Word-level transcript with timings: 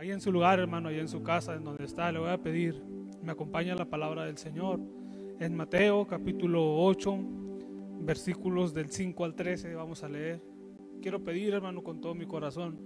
Ahí 0.00 0.10
en 0.12 0.20
su 0.22 0.32
lugar, 0.32 0.58
hermano, 0.58 0.88
ahí 0.88 0.98
en 0.98 1.08
su 1.08 1.22
casa, 1.22 1.54
en 1.54 1.62
donde 1.62 1.84
está, 1.84 2.10
le 2.10 2.18
voy 2.18 2.30
a 2.30 2.38
pedir, 2.38 2.82
me 3.22 3.32
acompaña 3.32 3.74
la 3.74 3.84
palabra 3.84 4.24
del 4.24 4.38
Señor. 4.38 4.80
En 5.38 5.54
Mateo 5.54 6.06
capítulo 6.06 6.82
8, 6.84 7.18
versículos 8.00 8.72
del 8.72 8.88
5 8.88 9.24
al 9.26 9.34
13, 9.34 9.74
vamos 9.74 10.02
a 10.02 10.08
leer. 10.08 10.42
Quiero 11.02 11.22
pedir, 11.22 11.52
hermano, 11.52 11.82
con 11.82 12.00
todo 12.00 12.14
mi 12.14 12.24
corazón, 12.24 12.80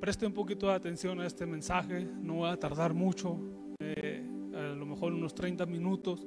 preste 0.00 0.26
un 0.26 0.32
poquito 0.32 0.68
de 0.68 0.72
atención 0.72 1.20
a 1.20 1.26
este 1.26 1.44
mensaje, 1.44 2.08
no 2.22 2.36
voy 2.36 2.48
a 2.48 2.56
tardar 2.56 2.94
mucho, 2.94 3.38
eh, 3.80 4.26
a 4.54 4.74
lo 4.74 4.86
mejor 4.86 5.12
unos 5.12 5.34
30 5.34 5.66
minutos, 5.66 6.26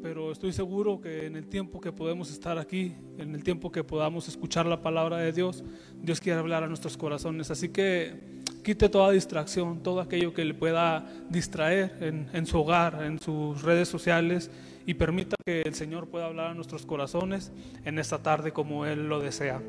pero 0.00 0.30
estoy 0.30 0.52
seguro 0.52 1.00
que 1.00 1.26
en 1.26 1.34
el 1.34 1.48
tiempo 1.48 1.80
que 1.80 1.90
podemos 1.90 2.30
estar 2.30 2.58
aquí, 2.58 2.94
en 3.18 3.34
el 3.34 3.42
tiempo 3.42 3.72
que 3.72 3.82
podamos 3.82 4.28
escuchar 4.28 4.66
la 4.66 4.80
palabra 4.80 5.16
de 5.16 5.32
Dios, 5.32 5.64
Dios 6.00 6.20
quiere 6.20 6.38
hablar 6.38 6.62
a 6.62 6.68
nuestros 6.68 6.96
corazones. 6.96 7.50
Así 7.50 7.70
que 7.70 8.31
quite 8.62 8.88
toda 8.88 9.10
distracción, 9.10 9.82
todo 9.82 10.00
aquello 10.00 10.32
que 10.32 10.44
le 10.44 10.54
pueda 10.54 11.04
distraer 11.28 11.96
en, 12.00 12.46
su 12.46 12.60
hogar, 12.60 13.02
en 13.02 13.18
sus 13.18 13.62
redes 13.62 13.88
sociales 13.88 14.50
y 14.86 14.94
permita 14.94 15.36
que 15.44 15.62
el 15.62 15.74
Señor 15.74 16.08
pueda 16.08 16.26
hablar 16.26 16.52
a 16.52 16.54
nuestros 16.54 16.86
corazones 16.86 17.52
en 17.84 17.98
esta 17.98 18.22
tarde 18.22 18.52
como 18.52 18.86
Él 18.86 19.08
lo 19.08 19.20
desea. 19.20 19.60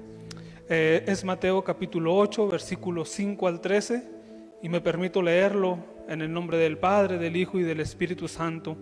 Eh, 0.70 1.04
es 1.08 1.24
Mateo 1.24 1.64
capítulo 1.64 2.16
8, 2.16 2.48
versículos 2.48 3.10
5 3.10 3.48
al 3.48 3.62
13 3.62 4.04
y 4.62 4.70
me 4.70 4.80
permito 4.80 5.22
leerlo 5.22 5.78
en 6.08 6.22
el 6.22 6.32
nombre 6.32 6.58
del 6.58 6.78
Padre, 6.78 7.18
del 7.18 7.36
Hijo 7.36 7.60
y 7.60 7.64
del 7.64 7.80
Espíritu 7.80 8.28
Santo. 8.28 8.78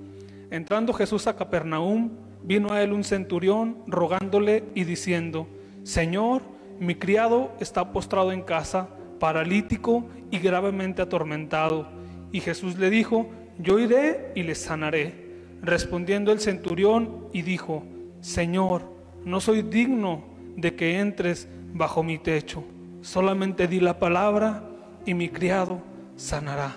Entrando 0.49 0.93
Jesús 0.93 1.27
a 1.27 1.35
Capernaum, 1.35 2.11
vino 2.43 2.73
a 2.73 2.83
él 2.83 2.91
un 2.91 3.03
centurión 3.03 3.77
rogándole 3.87 4.65
y 4.75 4.83
diciendo, 4.83 5.47
Señor, 5.83 6.41
mi 6.79 6.95
criado 6.95 7.51
está 7.59 7.93
postrado 7.93 8.31
en 8.31 8.41
casa 8.41 8.89
paralítico 9.21 10.09
y 10.31 10.39
gravemente 10.39 11.03
atormentado. 11.03 11.87
Y 12.31 12.39
Jesús 12.39 12.79
le 12.79 12.89
dijo, 12.89 13.29
yo 13.59 13.77
iré 13.77 14.31
y 14.33 14.41
le 14.41 14.55
sanaré. 14.55 15.13
Respondiendo 15.61 16.31
el 16.31 16.39
centurión 16.39 17.27
y 17.31 17.43
dijo, 17.43 17.83
Señor, 18.19 18.81
no 19.23 19.39
soy 19.39 19.61
digno 19.61 20.23
de 20.57 20.75
que 20.75 20.99
entres 20.99 21.47
bajo 21.71 22.01
mi 22.01 22.17
techo, 22.17 22.63
solamente 23.01 23.67
di 23.67 23.79
la 23.79 23.99
palabra 23.99 24.63
y 25.05 25.13
mi 25.13 25.29
criado 25.29 25.81
sanará. 26.15 26.75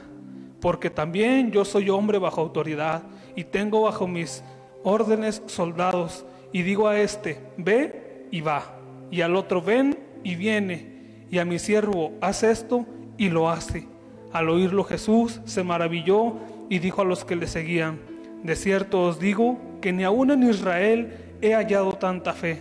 Porque 0.61 0.91
también 0.91 1.50
yo 1.50 1.65
soy 1.65 1.89
hombre 1.89 2.19
bajo 2.19 2.42
autoridad 2.42 3.05
y 3.34 3.45
tengo 3.45 3.81
bajo 3.81 4.06
mis 4.06 4.45
órdenes 4.83 5.42
soldados 5.47 6.27
y 6.53 6.61
digo 6.61 6.89
a 6.89 7.00
este, 7.00 7.41
ve 7.56 8.27
y 8.31 8.42
va, 8.42 8.77
y 9.11 9.22
al 9.22 9.34
otro 9.34 9.62
ven 9.62 9.98
y 10.22 10.34
viene 10.34 10.94
y 11.35 11.41
a 11.41 11.45
mi 11.45 11.59
siervo, 11.59 12.13
haz 12.21 12.45
esto 12.45 12.87
y 13.19 13.29
lo 13.29 13.51
hace. 13.51 13.89
Al 14.33 14.49
oírlo 14.49 14.85
Jesús 14.85 15.41
se 15.47 15.65
maravilló 15.65 16.35
y 16.71 16.79
dijo 16.79 17.03
a 17.03 17.05
los 17.05 17.25
que 17.25 17.35
le 17.35 17.49
seguían, 17.49 17.99
de 18.45 18.55
cierto 18.55 19.03
os 19.03 19.19
digo 19.19 19.59
que 19.81 19.93
ni 19.93 20.05
aún 20.05 20.31
en 20.31 20.49
Israel 20.49 21.12
he 21.43 21.55
hallado 21.55 21.95
tanta 21.95 22.35
fe. 22.35 22.61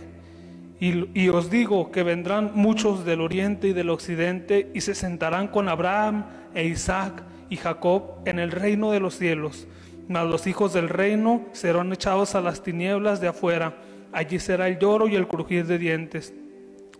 Y, 0.80 1.08
y, 1.14 1.28
os 1.28 1.50
digo 1.50 1.92
que 1.92 2.02
vendrán 2.02 2.50
muchos 2.56 3.04
del 3.04 3.20
oriente 3.20 3.68
y 3.68 3.72
del 3.74 3.90
occidente 3.90 4.72
y 4.74 4.80
se 4.80 4.96
sentarán 4.96 5.46
con 5.46 5.68
Abraham 5.68 6.24
e 6.52 6.64
Isaac 6.64 7.22
y 7.48 7.56
Jacob 7.56 8.16
en 8.24 8.40
el 8.40 8.50
reino 8.50 8.90
de 8.90 8.98
los 8.98 9.16
cielos. 9.16 9.68
Mas 10.08 10.26
los 10.26 10.48
hijos 10.48 10.72
del 10.72 10.88
reino 10.88 11.42
serán 11.52 11.92
echados 11.92 12.34
a 12.34 12.40
las 12.40 12.64
tinieblas 12.64 13.20
de 13.20 13.28
afuera. 13.28 13.76
Allí 14.12 14.40
será 14.40 14.66
el 14.66 14.80
lloro 14.80 15.06
y 15.06 15.14
el 15.14 15.28
crujir 15.28 15.64
de 15.64 15.78
dientes. 15.78 16.34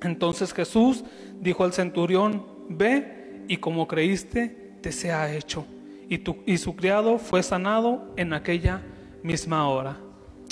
Entonces 0.05 0.52
Jesús 0.52 1.05
dijo 1.41 1.64
al 1.64 1.72
centurión, 1.72 2.44
ve 2.69 3.44
y 3.48 3.56
como 3.56 3.88
creíste, 3.88 4.77
te 4.80 4.92
sea 4.92 5.34
hecho. 5.34 5.66
Y, 6.08 6.58
su 6.58 6.77
criado 6.77 7.19
fue 7.19 7.42
sanado 7.42 8.12
en 8.16 8.34
aquella 8.34 8.83
misma 9.22 9.66
hora. 9.69 9.96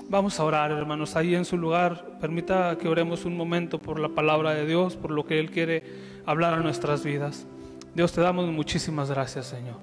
Vamos 0.09 0.41
a 0.41 0.44
orar, 0.44 0.72
hermanos, 0.72 1.14
ahí 1.14 1.34
en 1.34 1.44
su 1.44 1.56
lugar. 1.56 2.19
Permita 2.21 2.76
que 2.78 2.88
oremos 2.88 3.25
un 3.26 3.37
momento 3.37 3.78
por 3.78 4.00
la 4.00 4.09
palabra 4.09 4.54
de 4.54 4.66
Dios, 4.66 4.97
por 4.97 5.10
lo 5.10 5.25
que 5.25 5.38
Él 5.38 5.50
quiere 5.50 5.84
hablar 6.25 6.55
a 6.55 6.60
nuestras 6.60 7.05
vidas. 7.05 7.47
Dios, 7.94 8.12
te 8.12 8.22
damos 8.22 8.50
muchísimas 8.50 9.10
gracias, 9.10 9.47
Señor. 9.47 9.76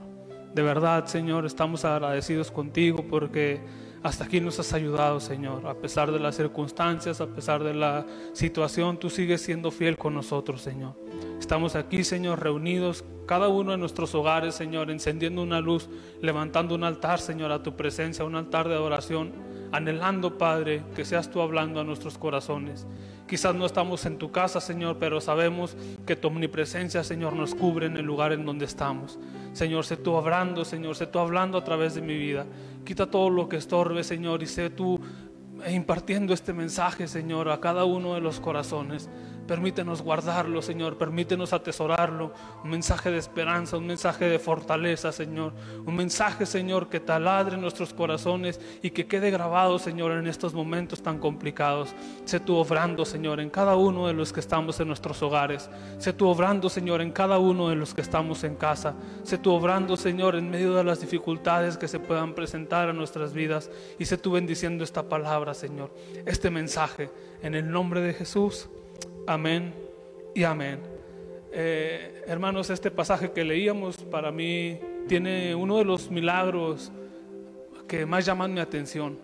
De 0.53 0.63
verdad, 0.63 1.05
Señor, 1.05 1.45
estamos 1.45 1.85
agradecidos 1.85 2.49
contigo 2.49 3.05
porque 3.07 3.61
hasta 4.03 4.23
aquí 4.25 4.39
nos 4.39 4.59
has 4.59 4.73
ayudado, 4.73 5.19
Señor. 5.19 5.67
A 5.67 5.75
pesar 5.75 6.11
de 6.11 6.19
las 6.19 6.35
circunstancias, 6.35 7.19
a 7.21 7.27
pesar 7.27 7.63
de 7.63 7.73
la 7.73 8.05
situación, 8.33 8.97
tú 8.97 9.09
sigues 9.09 9.41
siendo 9.41 9.71
fiel 9.71 9.97
con 9.97 10.13
nosotros, 10.13 10.61
Señor. 10.61 10.95
Estamos 11.39 11.75
aquí, 11.75 12.03
Señor, 12.03 12.41
reunidos, 12.41 13.03
cada 13.25 13.47
uno 13.49 13.73
en 13.73 13.79
nuestros 13.79 14.15
hogares, 14.15 14.55
Señor, 14.55 14.89
encendiendo 14.89 15.43
una 15.43 15.59
luz, 15.59 15.89
levantando 16.21 16.75
un 16.75 16.83
altar, 16.83 17.19
Señor, 17.19 17.51
a 17.51 17.61
tu 17.61 17.75
presencia, 17.75 18.25
un 18.25 18.35
altar 18.35 18.67
de 18.69 18.75
adoración, 18.75 19.33
anhelando, 19.71 20.37
Padre, 20.37 20.83
que 20.95 21.05
seas 21.05 21.29
tú 21.29 21.41
hablando 21.41 21.79
a 21.79 21.83
nuestros 21.83 22.17
corazones. 22.17 22.87
Quizás 23.27 23.53
no 23.53 23.65
estamos 23.65 24.05
en 24.05 24.17
tu 24.17 24.31
casa, 24.31 24.59
Señor, 24.59 24.97
pero 24.99 25.21
sabemos 25.21 25.77
que 26.07 26.15
tu 26.15 26.29
omnipresencia, 26.29 27.03
Señor, 27.03 27.33
nos 27.33 27.53
cubre 27.53 27.85
en 27.85 27.95
el 27.95 28.05
lugar 28.05 28.33
en 28.33 28.43
donde 28.43 28.65
estamos. 28.65 29.19
Señor, 29.53 29.85
sé 29.85 29.97
tú 29.97 30.17
hablando, 30.17 30.65
Señor, 30.65 30.95
sé 30.95 31.05
tú 31.05 31.19
hablando 31.19 31.57
a 31.57 31.63
través 31.63 31.93
de 31.93 32.01
mi 32.01 32.17
vida. 32.17 32.47
Quita 32.83 33.05
todo 33.05 33.29
lo 33.29 33.47
que 33.47 33.57
estorbe, 33.57 34.03
Señor, 34.03 34.41
y 34.41 34.47
sé 34.47 34.71
tú 34.71 34.99
impartiendo 35.69 36.33
este 36.33 36.53
mensaje, 36.53 37.07
Señor, 37.07 37.49
a 37.49 37.59
cada 37.59 37.85
uno 37.85 38.15
de 38.15 38.21
los 38.21 38.39
corazones. 38.39 39.09
Permítenos 39.49 40.03
guardarlo, 40.03 40.61
Señor. 40.61 40.95
Permítenos 40.99 41.53
atesorarlo. 41.53 42.31
Un 42.63 42.69
mensaje 42.69 43.09
de 43.09 43.17
esperanza, 43.17 43.77
un 43.77 43.87
mensaje 43.87 44.25
de 44.25 44.37
fortaleza, 44.37 45.11
Señor. 45.11 45.53
Un 45.87 45.95
mensaje, 45.95 46.45
Señor, 46.45 46.87
que 46.87 46.99
taladre 46.99 47.57
nuestros 47.57 47.91
corazones 47.91 48.61
y 48.83 48.91
que 48.91 49.07
quede 49.07 49.31
grabado, 49.31 49.79
Señor, 49.79 50.11
en 50.11 50.27
estos 50.27 50.53
momentos 50.53 51.01
tan 51.01 51.17
complicados. 51.17 51.95
Sé 52.25 52.39
tú 52.39 52.57
obrando, 52.57 53.05
Señor, 53.05 53.39
en 53.39 53.49
cada 53.49 53.75
uno 53.75 54.05
de 54.05 54.13
los 54.13 54.31
que 54.31 54.39
estamos 54.39 54.79
en 54.81 54.87
nuestros 54.87 55.19
hogares. 55.23 55.67
Sé 55.97 56.13
tú 56.13 56.27
obrando, 56.27 56.69
Señor, 56.69 57.01
en 57.01 57.11
cada 57.11 57.39
uno 57.39 57.69
de 57.69 57.75
los 57.75 57.95
que 57.95 58.01
estamos 58.01 58.43
en 58.43 58.55
casa. 58.55 58.93
Sé 59.23 59.39
tú 59.39 59.51
obrando, 59.51 59.97
Señor, 59.97 60.35
en 60.35 60.51
medio 60.51 60.75
de 60.75 60.83
las 60.83 61.01
dificultades 61.01 61.75
que 61.75 61.87
se 61.87 61.97
puedan 61.97 62.35
presentar 62.35 62.87
a 62.87 62.93
nuestras 62.93 63.33
vidas. 63.33 63.71
Y 63.97 64.05
sé 64.05 64.19
tú 64.19 64.29
bendiciendo 64.29 64.83
esta 64.83 65.09
palabra, 65.09 65.55
Señor. 65.55 65.91
Este 66.27 66.51
mensaje, 66.51 67.09
en 67.41 67.55
el 67.55 67.71
nombre 67.71 68.01
de 68.01 68.13
Jesús. 68.13 68.69
Amén 69.27 69.73
y 70.33 70.43
amén. 70.43 70.79
Eh, 71.51 72.23
hermanos, 72.27 72.69
este 72.69 72.91
pasaje 72.91 73.31
que 73.31 73.43
leíamos 73.43 73.97
para 73.97 74.31
mí 74.31 74.79
tiene 75.07 75.55
uno 75.55 75.77
de 75.77 75.85
los 75.85 76.11
milagros 76.11 76.91
que 77.87 78.05
más 78.05 78.25
llaman 78.25 78.53
mi 78.53 78.59
atención. 78.59 79.17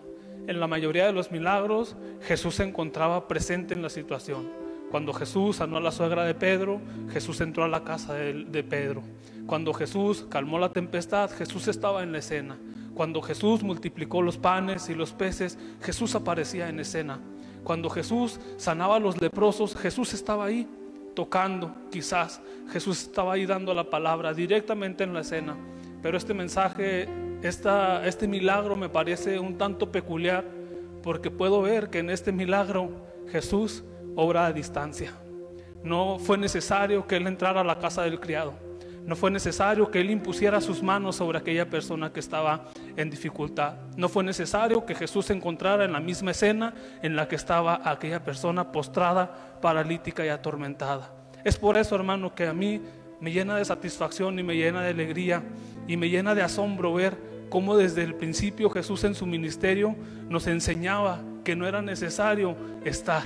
En 0.46 0.60
la 0.60 0.66
mayoría 0.66 1.06
de 1.06 1.12
los 1.12 1.30
milagros 1.30 1.96
Jesús 2.22 2.56
se 2.56 2.64
encontraba 2.64 3.28
presente 3.28 3.74
en 3.74 3.82
la 3.82 3.90
situación. 3.90 4.48
Cuando 4.90 5.12
Jesús 5.12 5.56
sanó 5.56 5.76
a 5.76 5.80
la 5.80 5.90
suegra 5.90 6.24
de 6.24 6.34
Pedro, 6.34 6.80
Jesús 7.10 7.40
entró 7.40 7.64
a 7.64 7.68
la 7.68 7.82
casa 7.82 8.14
de, 8.14 8.44
de 8.44 8.62
Pedro. 8.62 9.02
Cuando 9.46 9.72
Jesús 9.74 10.26
calmó 10.28 10.58
la 10.58 10.72
tempestad, 10.72 11.30
Jesús 11.30 11.68
estaba 11.68 12.02
en 12.02 12.12
la 12.12 12.18
escena. 12.18 12.56
Cuando 12.94 13.20
Jesús 13.20 13.62
multiplicó 13.62 14.22
los 14.22 14.38
panes 14.38 14.88
y 14.88 14.94
los 14.94 15.12
peces, 15.12 15.58
Jesús 15.82 16.14
aparecía 16.14 16.68
en 16.68 16.80
escena. 16.80 17.20
Cuando 17.66 17.90
Jesús 17.90 18.38
sanaba 18.58 18.94
a 18.94 19.00
los 19.00 19.20
leprosos, 19.20 19.74
Jesús 19.74 20.14
estaba 20.14 20.44
ahí 20.44 20.68
tocando, 21.14 21.74
quizás. 21.90 22.40
Jesús 22.70 23.02
estaba 23.02 23.32
ahí 23.32 23.44
dando 23.44 23.74
la 23.74 23.90
palabra 23.90 24.32
directamente 24.32 25.02
en 25.02 25.12
la 25.12 25.22
escena. 25.22 25.56
Pero 26.00 26.16
este 26.16 26.32
mensaje, 26.32 27.08
esta, 27.42 28.06
este 28.06 28.28
milagro 28.28 28.76
me 28.76 28.88
parece 28.88 29.40
un 29.40 29.58
tanto 29.58 29.90
peculiar 29.90 30.44
porque 31.02 31.28
puedo 31.28 31.60
ver 31.60 31.90
que 31.90 31.98
en 31.98 32.10
este 32.10 32.30
milagro 32.30 32.88
Jesús 33.32 33.82
obra 34.14 34.46
a 34.46 34.52
distancia. 34.52 35.10
No 35.82 36.20
fue 36.20 36.38
necesario 36.38 37.04
que 37.08 37.16
Él 37.16 37.26
entrara 37.26 37.62
a 37.62 37.64
la 37.64 37.80
casa 37.80 38.02
del 38.02 38.20
criado. 38.20 38.54
No 39.04 39.16
fue 39.16 39.32
necesario 39.32 39.90
que 39.90 40.00
Él 40.00 40.12
impusiera 40.12 40.60
sus 40.60 40.84
manos 40.84 41.16
sobre 41.16 41.38
aquella 41.38 41.68
persona 41.68 42.12
que 42.12 42.20
estaba 42.20 42.66
en 42.96 43.10
dificultad. 43.10 43.74
No 43.96 44.08
fue 44.08 44.24
necesario 44.24 44.84
que 44.84 44.94
Jesús 44.94 45.26
se 45.26 45.32
encontrara 45.32 45.84
en 45.84 45.92
la 45.92 46.00
misma 46.00 46.30
escena 46.30 46.74
en 47.02 47.16
la 47.16 47.28
que 47.28 47.36
estaba 47.36 47.80
aquella 47.84 48.22
persona 48.24 48.72
postrada, 48.72 49.58
paralítica 49.60 50.24
y 50.24 50.28
atormentada. 50.28 51.12
Es 51.44 51.56
por 51.56 51.76
eso, 51.76 51.94
hermano, 51.94 52.34
que 52.34 52.46
a 52.46 52.52
mí 52.52 52.80
me 53.20 53.32
llena 53.32 53.56
de 53.56 53.64
satisfacción 53.64 54.38
y 54.38 54.42
me 54.42 54.56
llena 54.56 54.82
de 54.82 54.90
alegría 54.90 55.42
y 55.86 55.96
me 55.96 56.08
llena 56.08 56.34
de 56.34 56.42
asombro 56.42 56.94
ver 56.94 57.16
cómo 57.48 57.76
desde 57.76 58.02
el 58.02 58.14
principio 58.14 58.70
Jesús 58.70 59.04
en 59.04 59.14
su 59.14 59.26
ministerio 59.26 59.94
nos 60.28 60.46
enseñaba 60.46 61.20
que 61.44 61.56
no 61.56 61.66
era 61.66 61.80
necesario 61.82 62.56
estar, 62.84 63.22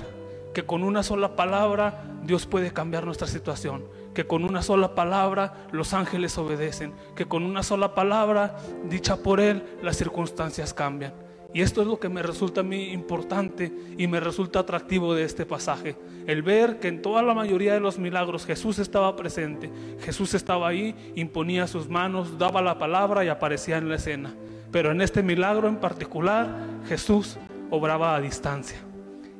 que 0.54 0.64
con 0.64 0.82
una 0.82 1.02
sola 1.02 1.36
palabra 1.36 2.04
Dios 2.24 2.46
puede 2.46 2.72
cambiar 2.72 3.04
nuestra 3.04 3.26
situación 3.26 3.84
que 4.14 4.26
con 4.26 4.44
una 4.44 4.62
sola 4.62 4.94
palabra 4.94 5.54
los 5.72 5.94
ángeles 5.94 6.36
obedecen, 6.38 6.92
que 7.14 7.26
con 7.26 7.44
una 7.44 7.62
sola 7.62 7.94
palabra 7.94 8.56
dicha 8.88 9.16
por 9.16 9.40
Él 9.40 9.62
las 9.82 9.96
circunstancias 9.96 10.74
cambian. 10.74 11.12
Y 11.52 11.62
esto 11.62 11.82
es 11.82 11.88
lo 11.88 11.98
que 11.98 12.08
me 12.08 12.22
resulta 12.22 12.60
a 12.60 12.64
mí 12.64 12.92
importante 12.92 13.72
y 13.98 14.06
me 14.06 14.20
resulta 14.20 14.60
atractivo 14.60 15.14
de 15.14 15.24
este 15.24 15.44
pasaje. 15.44 15.96
El 16.26 16.42
ver 16.42 16.78
que 16.78 16.86
en 16.86 17.02
toda 17.02 17.22
la 17.22 17.34
mayoría 17.34 17.74
de 17.74 17.80
los 17.80 17.98
milagros 17.98 18.46
Jesús 18.46 18.78
estaba 18.78 19.16
presente. 19.16 19.68
Jesús 20.00 20.34
estaba 20.34 20.68
ahí, 20.68 20.94
imponía 21.16 21.66
sus 21.66 21.88
manos, 21.88 22.38
daba 22.38 22.62
la 22.62 22.78
palabra 22.78 23.24
y 23.24 23.28
aparecía 23.28 23.78
en 23.78 23.88
la 23.88 23.96
escena. 23.96 24.32
Pero 24.70 24.92
en 24.92 25.00
este 25.00 25.24
milagro 25.24 25.66
en 25.66 25.78
particular, 25.78 26.56
Jesús 26.86 27.36
obraba 27.68 28.14
a 28.14 28.20
distancia. 28.20 28.89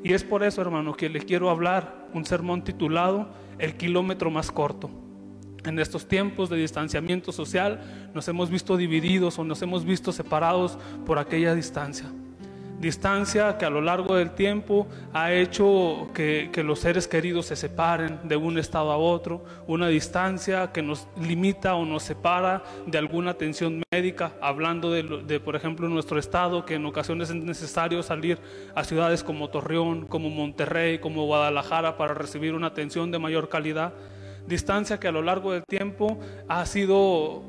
Y 0.02 0.12
es 0.12 0.24
por 0.24 0.42
eso, 0.42 0.62
hermano, 0.62 0.96
que 0.96 1.08
le 1.08 1.20
quiero 1.20 1.50
hablar 1.50 2.08
un 2.14 2.24
sermón 2.24 2.62
titulado 2.64 3.28
El 3.58 3.76
kilómetro 3.76 4.30
más 4.30 4.50
corto. 4.50 4.90
En 5.64 5.78
estos 5.78 6.08
tiempos 6.08 6.48
de 6.48 6.56
distanciamiento 6.56 7.32
social 7.32 7.80
nos 8.14 8.26
hemos 8.28 8.48
visto 8.48 8.78
divididos 8.78 9.38
o 9.38 9.44
nos 9.44 9.60
hemos 9.60 9.84
visto 9.84 10.10
separados 10.10 10.78
por 11.04 11.18
aquella 11.18 11.54
distancia. 11.54 12.10
Distancia 12.80 13.58
que 13.58 13.66
a 13.66 13.70
lo 13.70 13.82
largo 13.82 14.14
del 14.14 14.30
tiempo 14.30 14.88
ha 15.12 15.34
hecho 15.34 16.08
que, 16.14 16.50
los 16.64 16.78
seres 16.78 17.06
queridos 17.06 17.44
se 17.44 17.56
separen 17.56 18.20
de 18.24 18.36
un 18.36 18.56
estado 18.56 18.90
a 18.90 18.96
otro, 18.96 19.44
una 19.66 19.88
distancia 19.88 20.72
que 20.72 20.80
nos 20.80 21.06
limita 21.20 21.74
o 21.74 21.84
nos 21.84 22.04
separa 22.04 22.62
de 22.86 22.96
alguna 22.96 23.32
atención 23.32 23.82
médica, 23.92 24.32
hablando 24.40 24.90
de, 24.90 25.02
de 25.02 25.40
por 25.40 25.56
ejemplo, 25.56 25.90
nuestro 25.90 26.18
estado, 26.18 26.64
que 26.64 26.76
en 26.76 26.86
ocasiones 26.86 27.28
es 27.28 27.36
necesario 27.36 28.02
salir 28.02 28.38
a 28.74 28.82
ciudades 28.82 29.22
como 29.22 29.50
Torreón, 29.50 30.06
como 30.06 30.30
Monterrey, 30.30 31.00
como 31.00 31.26
Guadalajara 31.26 31.98
para 31.98 32.14
recibir 32.14 32.54
una 32.54 32.68
atención 32.68 33.10
de 33.10 33.18
mayor 33.18 33.50
calidad. 33.50 33.92
Distancia 34.46 34.98
que 34.98 35.06
a 35.06 35.12
lo 35.12 35.20
largo 35.20 35.52
del 35.52 35.64
tiempo 35.64 36.18
ha 36.48 36.64
sido 36.64 37.42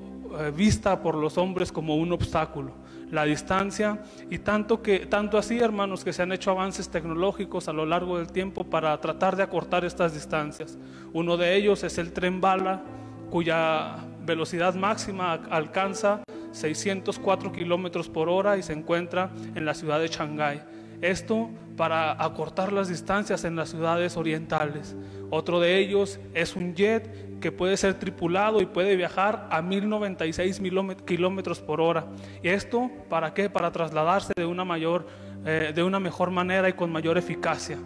vista 0.55 1.01
por 1.01 1.15
los 1.15 1.37
hombres 1.37 1.71
como 1.71 1.95
un 1.95 2.11
obstáculo. 2.11 2.73
La 3.11 3.25
distancia 3.25 4.01
y 4.29 4.39
tanto 4.39 4.81
que 4.81 5.05
tanto 5.05 5.37
así, 5.37 5.59
hermanos, 5.59 6.03
que 6.03 6.13
se 6.13 6.21
han 6.21 6.31
hecho 6.31 6.51
avances 6.51 6.89
tecnológicos 6.89 7.67
a 7.67 7.73
lo 7.73 7.85
largo 7.85 8.17
del 8.17 8.31
tiempo 8.31 8.63
para 8.63 8.99
tratar 9.01 9.35
de 9.35 9.43
acortar 9.43 9.83
estas 9.83 10.13
distancias. 10.13 10.77
Uno 11.11 11.35
de 11.35 11.55
ellos 11.55 11.83
es 11.83 11.97
el 11.97 12.13
tren 12.13 12.39
bala, 12.39 12.81
cuya 13.29 13.97
velocidad 14.25 14.75
máxima 14.75 15.33
alcanza 15.33 16.23
604 16.51 17.51
kilómetros 17.51 18.09
por 18.09 18.29
hora 18.29 18.57
y 18.57 18.63
se 18.63 18.73
encuentra 18.73 19.31
en 19.55 19.65
la 19.65 19.73
ciudad 19.73 19.99
de 19.99 20.07
Shanghái. 20.07 20.61
Esto 21.01 21.49
para 21.75 22.23
acortar 22.23 22.71
las 22.71 22.87
distancias 22.87 23.43
en 23.43 23.55
las 23.55 23.69
ciudades 23.69 24.17
orientales. 24.17 24.95
Otro 25.31 25.59
de 25.59 25.79
ellos 25.79 26.19
es 26.33 26.55
un 26.55 26.75
jet 26.75 27.39
que 27.39 27.51
puede 27.51 27.75
ser 27.75 27.95
tripulado 27.95 28.61
y 28.61 28.67
puede 28.67 28.95
viajar 28.95 29.47
a 29.49 29.61
1096 29.63 30.61
kilómetros 31.05 31.59
por 31.59 31.81
hora. 31.81 32.05
¿Y 32.43 32.49
esto 32.49 32.91
para 33.09 33.33
qué? 33.33 33.49
Para 33.49 33.71
trasladarse 33.71 34.31
de 34.35 34.45
una, 34.45 34.63
mayor, 34.63 35.07
eh, 35.45 35.71
de 35.73 35.81
una 35.81 35.99
mejor 35.99 36.29
manera 36.29 36.69
y 36.69 36.73
con 36.73 36.91
mayor 36.91 37.17
eficacia. 37.17 37.79